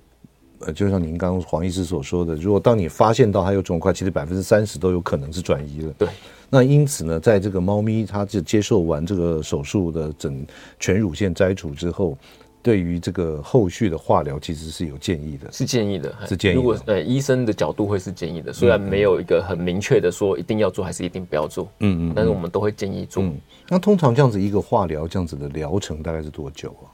[0.66, 6.08] 呃，就像您刚刚黄医师所说的，如果当你发现到它有肿块，其实百分之三十都有可能是转移了，对。
[6.50, 10.46] 那因此呢，在这个猫咪它就接受完这个手术的整
[10.78, 12.16] 全乳腺摘除之后，
[12.62, 16.60] 对于这个后续的化疗，其实是有建议的，是建议的，是建议的。
[16.60, 23.22] 如果呃医生的角度会是建议的，虽然没有一个很明确的说一定要做还是一定不要做，嗯嗯，但是我们都会建议做。
[23.22, 23.34] 嗯，
[23.68, 26.86] 那通常这样子一个化疗这样子的疗程大概是多久啊？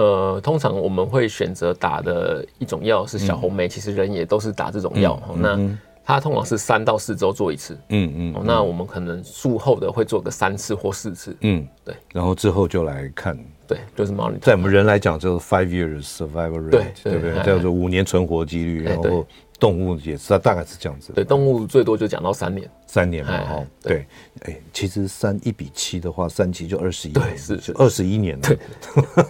[0.00, 13.36] 呃，通常我们会选择打的一种药是小红莓，嗯、其实人也都是打这种药，嗯、那它通常是三到四周做一次，嗯嗯，嗯，那我们可能术后的会做个三次或四次，嗯，对，然后之后就来看。
[13.68, 14.32] 对，就是猫。
[14.40, 17.44] 在我们人来讲，就是 five years survival rate，对，对不对？
[17.44, 18.82] 叫做五年存活几率。
[18.82, 19.24] 然后
[19.60, 21.12] 动物也是，它大概是这样子。
[21.12, 22.68] 对，动物最多就讲到三年。
[22.92, 23.66] 三年嘛，哈。
[23.80, 24.04] 对，
[24.40, 28.42] 哎，其实三一比七的话，三七就二十一年，对，是就二十一年了。
[28.42, 28.58] 对，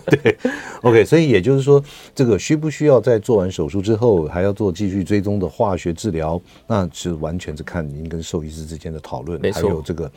[0.16, 0.37] 对。
[0.81, 1.83] OK，所以也就是说，
[2.14, 6.40] 这个需不需要在做完手术之后，还要做继续追踪的化学治疗？
[6.66, 10.11] 那是完全是看您跟兽医师之间的讨论，还有这个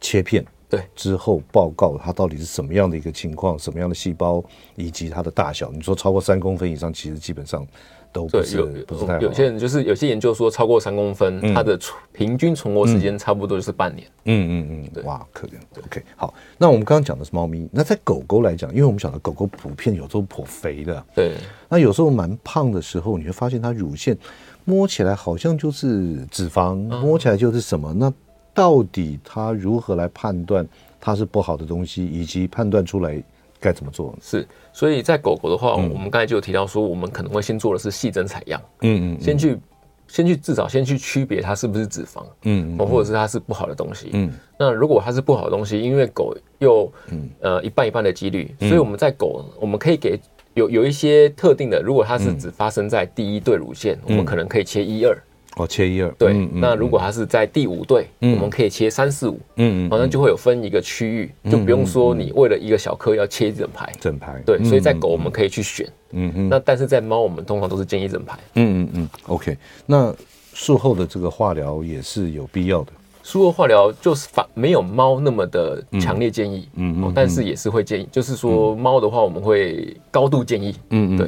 [0.00, 0.42] 切片。
[0.68, 4.42] 对，之后报告它到底是什么样的一个情况，什么样的细胞
[4.74, 5.70] 以及它的大小。
[5.70, 7.64] 你说超过三公分以上，其实基本上
[8.12, 9.20] 都不是不是太好。
[9.20, 11.78] 有些人就是有些研究说超过三公分，嗯、它的
[12.12, 14.08] 平均存活时间差不多就是半年。
[14.24, 15.52] 嗯嗯嗯，对，哇，可怜。
[15.84, 21.34] OK，好，那我们刚刚讲的是猫咪，那在狗狗来讲，因为我们晓得狗狗普遍有时候颇肥的，对，
[21.68, 24.18] 那有时候蛮胖的时候，你会发现它乳腺
[24.64, 28.12] 摸起来好像就是脂肪，摸起来就是什么、嗯、那。
[28.56, 30.66] 到底他如何来判断
[30.98, 33.22] 它是不好的东西，以及判断出来
[33.60, 34.16] 该怎么做？
[34.20, 39.58] 是，所以在狗狗的话，嗯、我们刚才就有提到说，我们可能会先做的是细针采样，嗯，嗯嗯，先去
[40.08, 47.28] 先去至少先去区别它是不是脂肪，嗯，嗯，或者是它是不好的东西，嗯，那如果它是不好的东西，因为狗又嗯。
[47.40, 50.18] 呃一半一半的几率，所以我们在狗我们可以给
[50.54, 55.14] 有有一些特定的，如果它是只发生在第一对乳腺，嗯、我们可能可以切一二。
[55.56, 70.14] 哦，切一二对，嗯嗯、那如果它是在第五对，嗯、我们可以切三四五，嗯嗯，好像就会有分一个区域，嗯、就不用说你为了一个小颗要切一整排，整排，对，所以在狗我们可以去选，嗯嗯，那但是在猫我们通常都是建议整排，嗯嗯嗯，OK，那
[70.52, 72.92] 术后的这个化疗也是有必要的，
[73.22, 81.26] 术后化疗就是反没有猫那么的强烈建议，嗯嗯，但是也是会建议，就是说猫的话我们会高度建议，嗯对。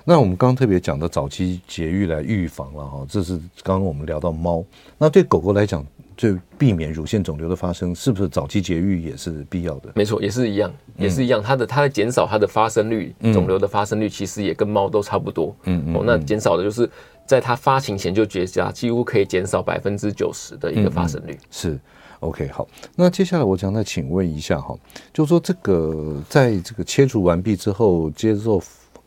[0.00, 4.64] 嗯那我们刚刚特别讲的早期节育来预防了哈，这是刚刚我们聊到猫。
[4.96, 5.86] 那对狗狗来讲，
[6.16, 9.92] 就避免乳腺肿瘤的发生，是不是早期节育也是必要的？
[9.94, 11.42] 没错，也是一样，也是一样。
[11.42, 15.54] 它的它的减少它的发生率，肿瘤的发生率其实也跟猫都差不多。
[15.64, 15.96] 嗯嗯。
[15.96, 16.88] 哦，那减少的就是
[17.26, 21.38] 在它发情前就绝痂，几乎可以减少百分之九十的一个发生率。
[21.50, 21.78] 是
[22.20, 22.66] ，OK，好。
[22.96, 24.74] 那接下来我想再请问一下哈，
[25.12, 28.60] 就是说这个在这个切除完毕之后接受。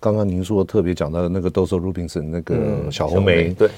[0.04, 3.70] 刚刚您说特别讲到的那个 Doxorubicin 那个小红梅，嗯、对，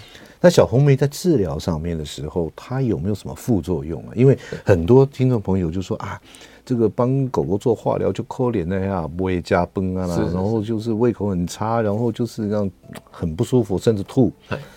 [0.41, 4.09] 那小红梅在治疗上面的时候，它有没有什么副作用啊？
[4.15, 4.35] 因为
[4.65, 6.19] 很多听众朋友就说啊，
[6.65, 12.67] 这个帮狗狗做化疗就抠脸的呀，不会加崩啊，然后就是胃口很差，然后就是让
[13.11, 14.33] 很不舒服，甚至吐。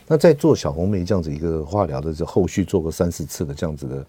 [0.07, 4.07] 那在做小红梅这样子一个化疗的这后续做个三四次的这样子的，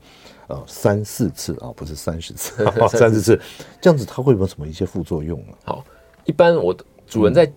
[0.47, 3.39] 呃，三四次啊，不是三十次， 三四次
[3.80, 5.56] 这样子，它会有什么一些副作用啊？
[5.63, 5.86] 好，
[6.25, 6.75] 一般我。
[7.09, 7.51] 主人在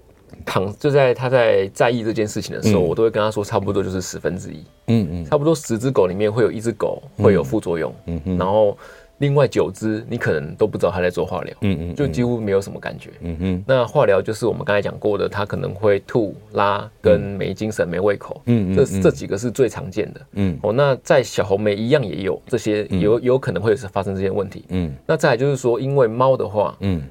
[0.45, 4.65] 躺，就在他在在意这件事情的时候，我都会跟他说，差不多就是十分之一。
[4.89, 7.95] 嗯嗯，差不多十只狗里面会有一只狗会有副作用。
[8.07, 8.77] 嗯嗯，然后
[9.19, 11.55] 另外九只你可能都不知道他在做化疗。
[11.61, 13.11] 嗯嗯，就几乎没有什么感觉。
[13.21, 18.41] 嗯嗯，那化疗就是我们刚才讲过的，他可能会吐、拉跟没精神、没胃口。
[18.47, 20.21] 嗯嗯，这这几个是最常见的。
[20.33, 24.65] 嗯哦，那在小红梅一样也有这些，有有可能会是发生这些问题。
[24.71, 27.03] 嗯，那再来就是说，因为猫的话，嗯。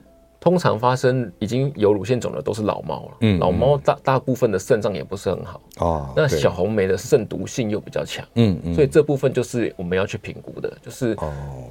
[0.42, 5.62] 通常发生已经有乳腺肿瘤都是老猫了，嗯，老猫大大部分的肾脏也不是很好。
[5.78, 6.12] 哦。
[6.18, 11.16] 那小红莓的肾毒性又比较强，嗯嗯，所以这部分就是我们要去评估的，就是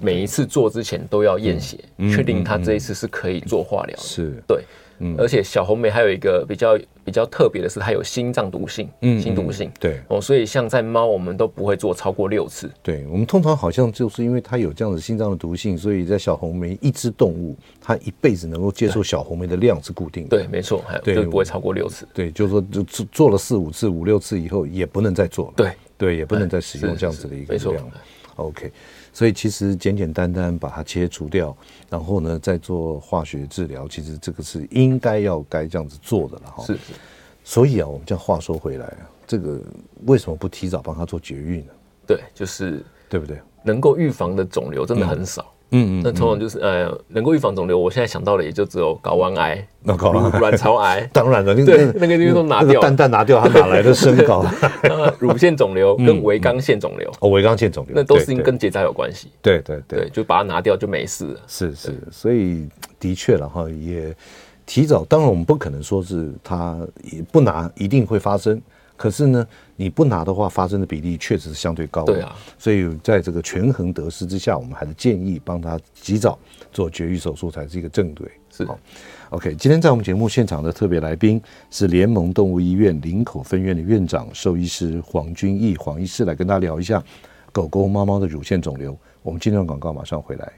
[0.00, 1.78] 每一次做之前都要验血，
[2.14, 4.40] 确定它这一次是可以做化疗的，是。
[4.46, 4.64] 对。
[5.00, 12.70] 嗯，而且小红莓还有一个比较比较特别的是，它有心脏毒性，嗯，心毒性，对哦，所以像在猫，我们都不会做超过六次。
[12.82, 20.36] 对，我们通常好像就是因为它有这样子心脏的毒性，所以在小红莓一只动物，它一辈子能够接受小红莓的量是固定的。
[20.36, 22.06] 对，没错，还有就不会超过六次。
[22.12, 25.52] 对，就是说就做做了四五次、五六次以后，也不能再做了。
[25.56, 27.90] 对对，也不能再使用这样子的一个量。
[28.36, 28.70] OK。
[29.12, 31.56] 所以其实简简单单把它切除掉，
[31.88, 36.64] 然后呢再做化学治疗，其实这个是应该要该这样子做的了哈。
[36.64, 36.92] 是是。
[37.44, 39.60] 所以啊，我们这样话说回来啊，这个
[40.06, 41.72] 为什么不提早帮他做绝育呢？
[42.06, 43.40] 对，就是对不对？
[43.62, 45.42] 能够预防的肿瘤真的很少。
[45.42, 51.08] 嗯嗯嗯，那通常就是呃，能够预防肿瘤，我现在想到的也就只有睾丸癌、卵巢癌。
[51.12, 54.44] 当然了，对，那个都拿掉，蛋蛋拿掉，它哪来的身高？
[55.18, 59.28] 乳腺肿瘤跟维刚腺肿瘤，哦，维刚腺肿瘤，那都是跟结扎有关系。
[59.40, 61.40] 对对对，就把它拿掉就没事了。
[61.46, 62.68] 是是，所以
[62.98, 64.14] 的确了哈，也。
[64.66, 68.62] 提早，当然我们不可能说是它也不拿一定会发生，
[69.00, 69.46] 可是呢，
[69.76, 72.12] 你不拿的话，发生的比例确实是相对高的。
[72.12, 76.38] 对啊，所以在这个权衡得失之下，我们还是建议帮他及早
[76.70, 78.30] 做绝育手术才是一个正对。
[78.50, 78.78] 是好
[79.30, 79.54] ，OK。
[79.54, 81.40] 今天在我们节目现场的特别来宾
[81.70, 87.02] 是联盟动物医院林口分院的院长兽医师黄君义黄医师来跟大家聊一下
[87.52, 88.94] 狗狗、猫猫的乳腺肿瘤。
[89.22, 90.52] 我们今天的广告马上回来。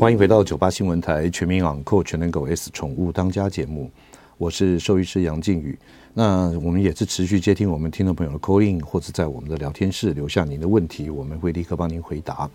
[0.00, 3.90] 欢迎回到九八新闻台全民昂购全能狗 S 宠物当家节目，
[4.38, 5.78] 我是兽医师杨靖宇。
[6.14, 12.50] 那我们也是持续接听我们听众朋友的 call in，或者在我们的聊天室留下您的问题，我们会立刻帮您回答。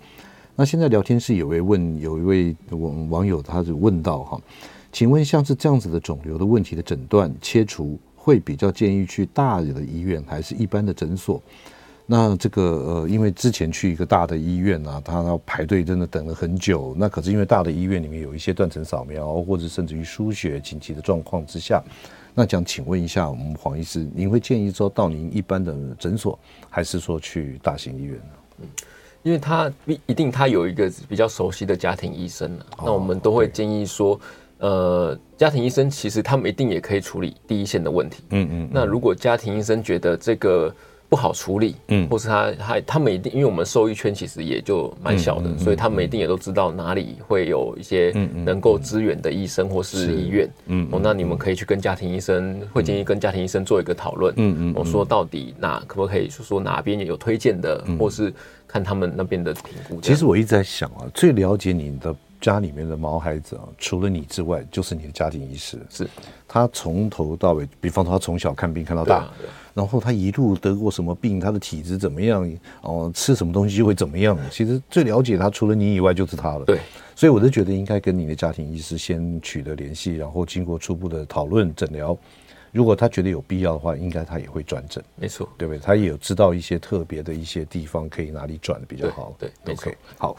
[0.56, 4.40] 那现在聊天室有位问，有一位我们网友，他是问到哈，
[4.92, 11.42] 请问像是这样子的肿瘤的问题的诊断切除，会比较建议去大的医院，还是一般的诊所？
[12.06, 16.96] 那这个呃，因为之前去一个大的医院啊，他要排队，真的等了很久。
[16.98, 21.84] 那可是因为大的医院里面有一些断层扫描，或者甚至于输血紧急的状况之下，
[22.40, 26.38] 那想请问一下我们黄医师，您会建议说到您一般的诊所，
[26.70, 28.24] 还是说去大型医院呢？
[28.62, 28.68] 嗯，
[29.24, 34.20] 因为他一一定他有一个比较熟悉的家庭医生，哦，那我们都会建议说，
[34.60, 38.24] 呃，家庭医生其实他们一定也可以处理第一线的问题。
[38.30, 38.70] 嗯嗯，嗯。
[38.72, 40.72] 那如果家庭医生觉得这个。
[41.10, 48.12] 不好处理，嗯，或是他他他们一定，因为我们受益圈其实也就蛮小的，嗯嗯嗯，所以他们一定也都知道哪里会有一些
[48.46, 58.34] 能够支援的医生或是医院，嗯，嗯，哦，那你们可以去跟家庭医生，会建议跟家庭医生做一个讨论，嗯嗯，我说到底哪可不可以说说哪边有推荐的，或是
[58.68, 60.02] 看他们那边的评估。
[60.02, 66.06] 其实我一直在想啊，最了解你的家里面的毛孩子啊，除了你之外，就是你的家庭医师，是。
[66.50, 69.30] 他从头到尾，比方说他从小看病看到大。
[69.78, 72.52] 然后他一路得过什么病，他的体质怎么样？
[72.82, 74.36] 哦，吃什么东西就会怎么样？
[74.50, 76.66] 其实最了解他除了你以外就是他了。
[76.66, 76.80] 对，
[77.16, 82.18] 所以我就觉得应该跟你的家庭医师先取得联系，然后经过初步的讨论诊疗，
[82.72, 85.04] 如果他觉得有必要的话，应该他也会转诊。
[85.16, 85.80] 没错，对不对？
[85.80, 89.36] 他也有知道一些特别的一些地方可以哪里转的比较好。
[89.38, 90.36] 对，对，OK，好。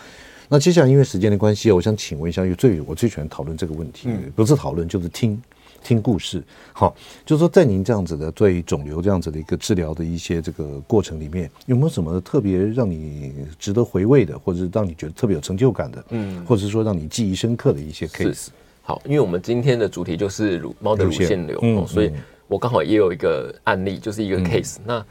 [0.49, 5.41] 那接下来因为时间的关系，我想请问一下，因为最我最喜欢讨论这个问题，嗯、不是讨论就是听。
[5.89, 18.49] 听故事，好，就是说，在您这样子的对肿瘤这样子的一个治疗的一些这个过程里面，有没有什么特别让你值得回味的，或者是让你觉得特别有成就感的，嗯，或者是说让你记忆深刻的一些 case？
[18.82, 22.12] 好，因为我们今天的主题就是乳猫的乳腺瘤，嗯，所以
[22.49, 24.82] 我刚好也有一个案例，就是一个 case，嗯。
[24.84, 25.07] 那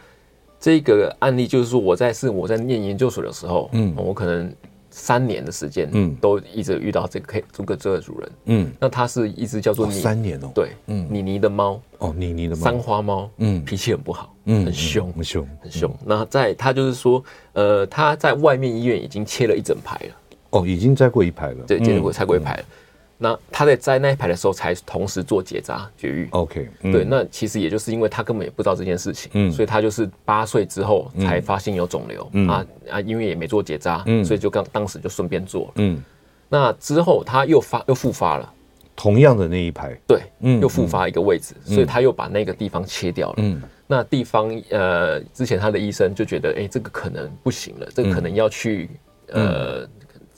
[0.60, 4.54] 这个案例就是说，我在是我在念研究所的时候，嗯，我可能。
[4.90, 15.94] 三年的时间，嗯，都一直遇到这个这个这个主人，嗯，那它是一只叫做三年哦，对，嗯，妮妮的猫，哦，妮妮的猫，三花猫，嗯，脾气很不好，嗯，很凶，很凶，很凶。
[16.06, 17.24] 那在它就是说，
[17.54, 20.16] 呃，它在外面医院已经切了一整排了，
[20.52, 22.62] 哦，已经摘过一排了，对，切过，拆过一排了。
[22.64, 22.74] 嗯
[23.18, 26.28] 那他在摘那一排的时候，才同时做结扎绝育。
[26.32, 32.48] OK，、嗯、对，那其实也就是因为他根本也不知道这件事情，嗯，所以他就是八岁之后才发现有肿瘤，嗯。
[32.48, 36.02] 啊啊，因为也没做结扎，嗯，所以就刚当时就顺便做了，嗯，
[36.48, 38.54] 那之后他又发又复发了，
[38.96, 48.90] 同样的那一排，对，嗯，又复发一个位置，嗯、所以他又把那个地方切掉了，嗯，那地方呃，之前他的医生就觉得，哎、欸，这个可能不行了，这个可能要去、
[49.34, 49.90] 嗯、呃。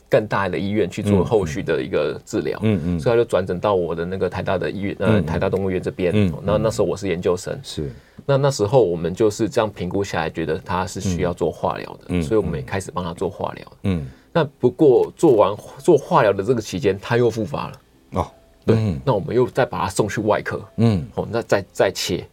[0.09, 7.91] 更大的医院去做后续的一个治疗，嗯嗯，所以他就转诊到我的那个台大的医院，呃，台大动物园这边，嗯，那那时候我是研究生，是，
[8.25, 17.73] 那那时候我们就是这样评估下来，觉得他是需要做化疗的，嗯，所以我们也开始帮他做化疗，嗯，那不过做完做化疗的这个期间，他又复发了，
[18.13, 18.27] 哦，
[18.65, 22.27] 对，那我们又再把他送去外科，嗯，哦，那再再切，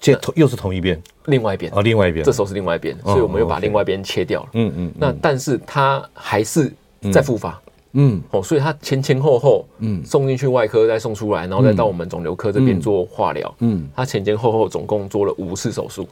[0.00, 6.72] 切同又是同一边，另外一边，哦，另外一边，这时候是另外一边，所以我们又把另外一边切掉了，嗯嗯，那但是他还是。
[7.12, 7.60] 再复发，
[7.92, 16.06] 嗯，哦，所以他前前后后，嗯，送进去外科，再送出来，然后再到我们肿瘤科这边做化疗，嗯，他前前后后总共做了五次手术，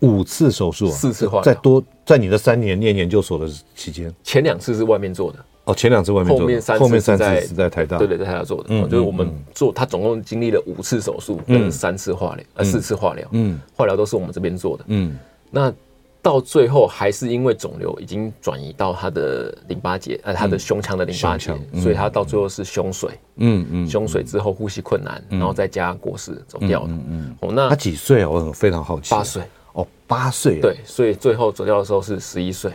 [0.00, 15.16] 五次手术，四次化疗，在多在你的三年念研究所的期间，前两次是外面做的，哦，前两次外面做的，后面三次是在是在台大，对对，在台大做的，嗯，就是我们做，他总共经历了五次手术跟三次化疗，呃，四次化疗，嗯，化疗都是我们这边做的，嗯，
[15.50, 15.72] 那。
[16.22, 26.92] 到最后还是因为肿瘤已经转移到他的淋巴结，呃，他的胸腔的淋巴结，所以他到最后是胸水，嗯嗯，胸水之后呼吸困难，然后再加过世走掉的。
[26.92, 28.30] 嗯哦，那他几岁啊？
[28.30, 29.10] 我非常好奇。
[29.10, 29.42] 八岁。
[29.72, 30.60] 哦，八岁。
[30.60, 32.70] 对，所以最后走掉的时候是十一岁。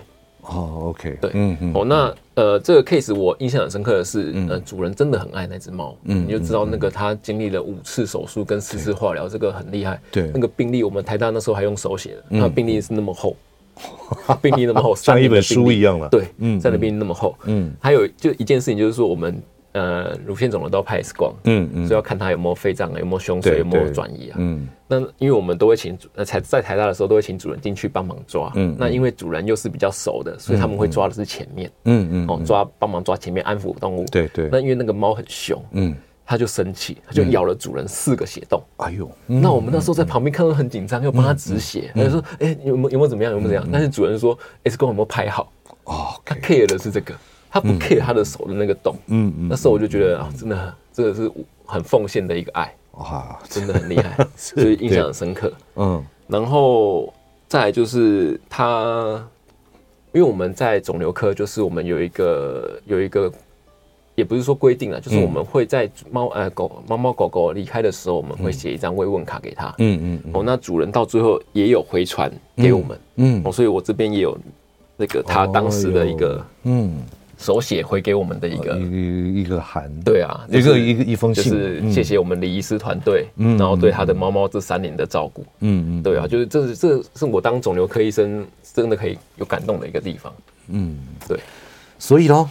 [0.47, 1.17] 哦，OK。
[1.21, 1.71] 对，嗯嗯。
[1.73, 9.99] 哦，那呃，这个 case 我印象很深刻的是，呃，主人真的很爱那只猫，嗯，你就知道那个他经历了五次手术跟四次化疗，这个很厉害。
[10.11, 13.35] 对，那个病历我们台大那时候还用手写的，那病历是那么厚。
[14.41, 16.09] 病历那么厚，像一本书一样了。
[16.09, 19.39] 对，嗯，在那边那么厚，嗯，还有就一件事情，就是说我们
[19.77, 24.35] 呃乳腺肿瘤都要拍 X 光，嗯嗯，所以要看它有没有肺脏啊，有没有胸水，有没有转移啊。
[24.39, 28.51] 嗯，那因为我们都会请呃在在台大的时候都会请主人进去帮忙抓。
[28.55, 31.71] 嗯，那因为主人又是比较熟的，所以他们会抓的是前面。
[31.85, 34.05] 嗯嗯，哦，抓帮忙抓前面安抚动物。
[34.11, 34.49] 对对。
[34.51, 38.61] 那因为那个猫很凶，嗯，它就生气，它就咬了主人四个血洞。
[38.77, 43.33] 哎呦，那我们那时候在旁边看到很紧张，又帮它止血，他就说：“哎，有没有有没有怎么样？
[43.33, 45.51] 有没有怎样？”但是主人说：“X 光有没有拍好？”
[45.85, 47.13] 哦，他 care 的是这个。
[47.49, 51.31] 他不 care 他的手的那个洞，嗯嗯，那时候我就觉得啊，真的，这个是
[51.65, 57.13] 很奉献的一个爱，哇，真的很厉害， 所以印象很深刻，嗯，然后
[57.47, 59.25] 再来就是他，
[60.11, 63.31] 因为我们在肿瘤科，就是我们有一个有一个，
[64.15, 74.37] 也不是说规定了，就是我们会在猫呃狗猫猫狗狗离开的时候，我们会写一张慰问卡给他，嗯嗯，哦，那主人到最后也有回传给我们，嗯，哦，所以我这边也有
[74.97, 76.97] 那个他当时的一个，嗯。
[77.37, 90.33] 手写回给我们的一个一一个函，对啊，一个一个一封信，就是谢谢我们李医师团队，然后对他的猫猫这三年的照顾，嗯嗯，对啊，就是这是这是我当肿瘤科医生真的可以有感动的一个地方，
[90.69, 91.39] 嗯，对，
[91.99, 92.49] 所以喽，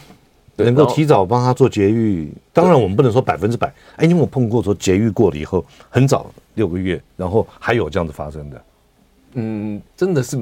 [0.56, 3.66] 能够提早帮他做节育，当然我们不能说百分之百，
[3.96, 8.64] 哎，你有没有碰过说节育过了以后很早六个月，然后还有这样子发生的？
[9.34, 10.38] 嗯，真的是。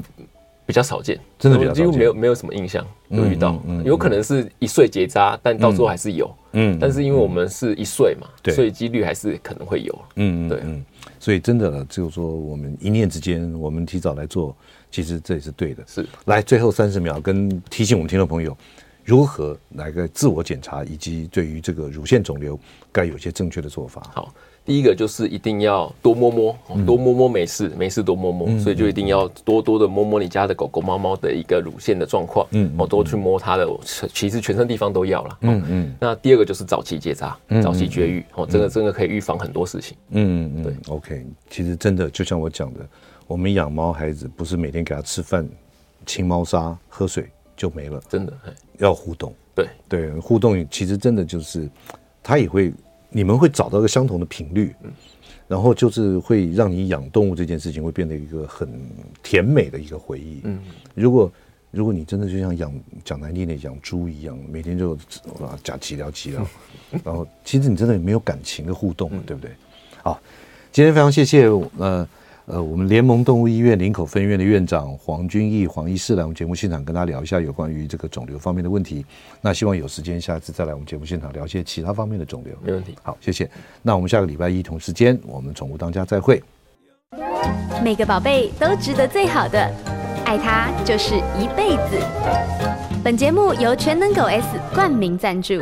[0.67, 10.85] 比较少见，真的比较几乎没有没有什么印象有遇到，有可能是一岁结扎，但到时候还是有，嗯，但是因为我们是一岁嘛，对，所以几率还是可能会有，嗯，对，嗯，
[11.21, 14.57] 所以真的就是说，我们一念之间，我们提早来做，
[14.91, 15.83] 其实这也是对的。
[15.87, 18.57] 是，来最后三十秒，跟提醒我们听众朋友，
[19.05, 22.59] 如何来个自我检查，以及对于这个乳腺肿瘤
[22.91, 24.03] 该有些正确的做法。
[24.13, 24.35] 好。
[24.67, 33.69] 第一个就是一定要多摸摸，多摸摸没事，没事多摸摸，所以就一定要多多的摸摸你家的狗狗、猫猫的一个乳腺的状况，嗯，哦，多去摸它的，
[34.15, 35.95] 其实全身地方都要了，嗯嗯。
[36.01, 41.27] 那第二个就是早期结扎，早期绝育，哦，这个真的可以预防很多事情，嗯嗯，对，OK。
[41.51, 42.81] 其实真的就像我讲的，
[43.27, 45.47] 我们养猫孩子不是每天给它吃饭、
[46.07, 48.33] 清猫砂、喝水就没了，真的
[48.79, 51.69] 要互动，对对，互动其实真的就是
[52.23, 52.73] 它也会。
[53.17, 54.75] 你们会找到一个相同的频率，
[55.47, 58.69] 然后就是会让你养动物这件事情会变得一个很
[59.23, 60.41] 甜美的一个回忆。
[60.43, 60.59] 嗯，
[60.97, 61.33] 如果
[61.71, 62.75] 如果你真的就像养
[63.05, 64.95] 讲难听点养猪一样，每天就
[65.41, 66.45] 啊假齐聊齐聊，
[67.05, 69.53] 然后其实你真的没有感情的互动，对不对？
[70.03, 70.21] 好，
[70.73, 71.47] 今天非常谢谢
[71.79, 72.09] 呃。
[72.47, 79.05] 呃，我们联盟动物医院林口分院的院长黄君义黄医师来我们节目现场跟大家聊一下有关于这个肿瘤方面的问题。
[79.41, 82.55] 那希望有时间下次再来我们节目现场聊一些其他方面的肿瘤。
[82.63, 82.95] 没问题。
[83.03, 83.51] 好，谢谢。
[83.81, 86.43] 那我们下个礼拜一同时间，我们宠物当家再会。
[87.83, 89.59] 每个宝贝都值得最好的，
[90.27, 91.99] 爱它就是一辈子。
[93.03, 95.55] 本节目由全能狗 S 冠名赞助。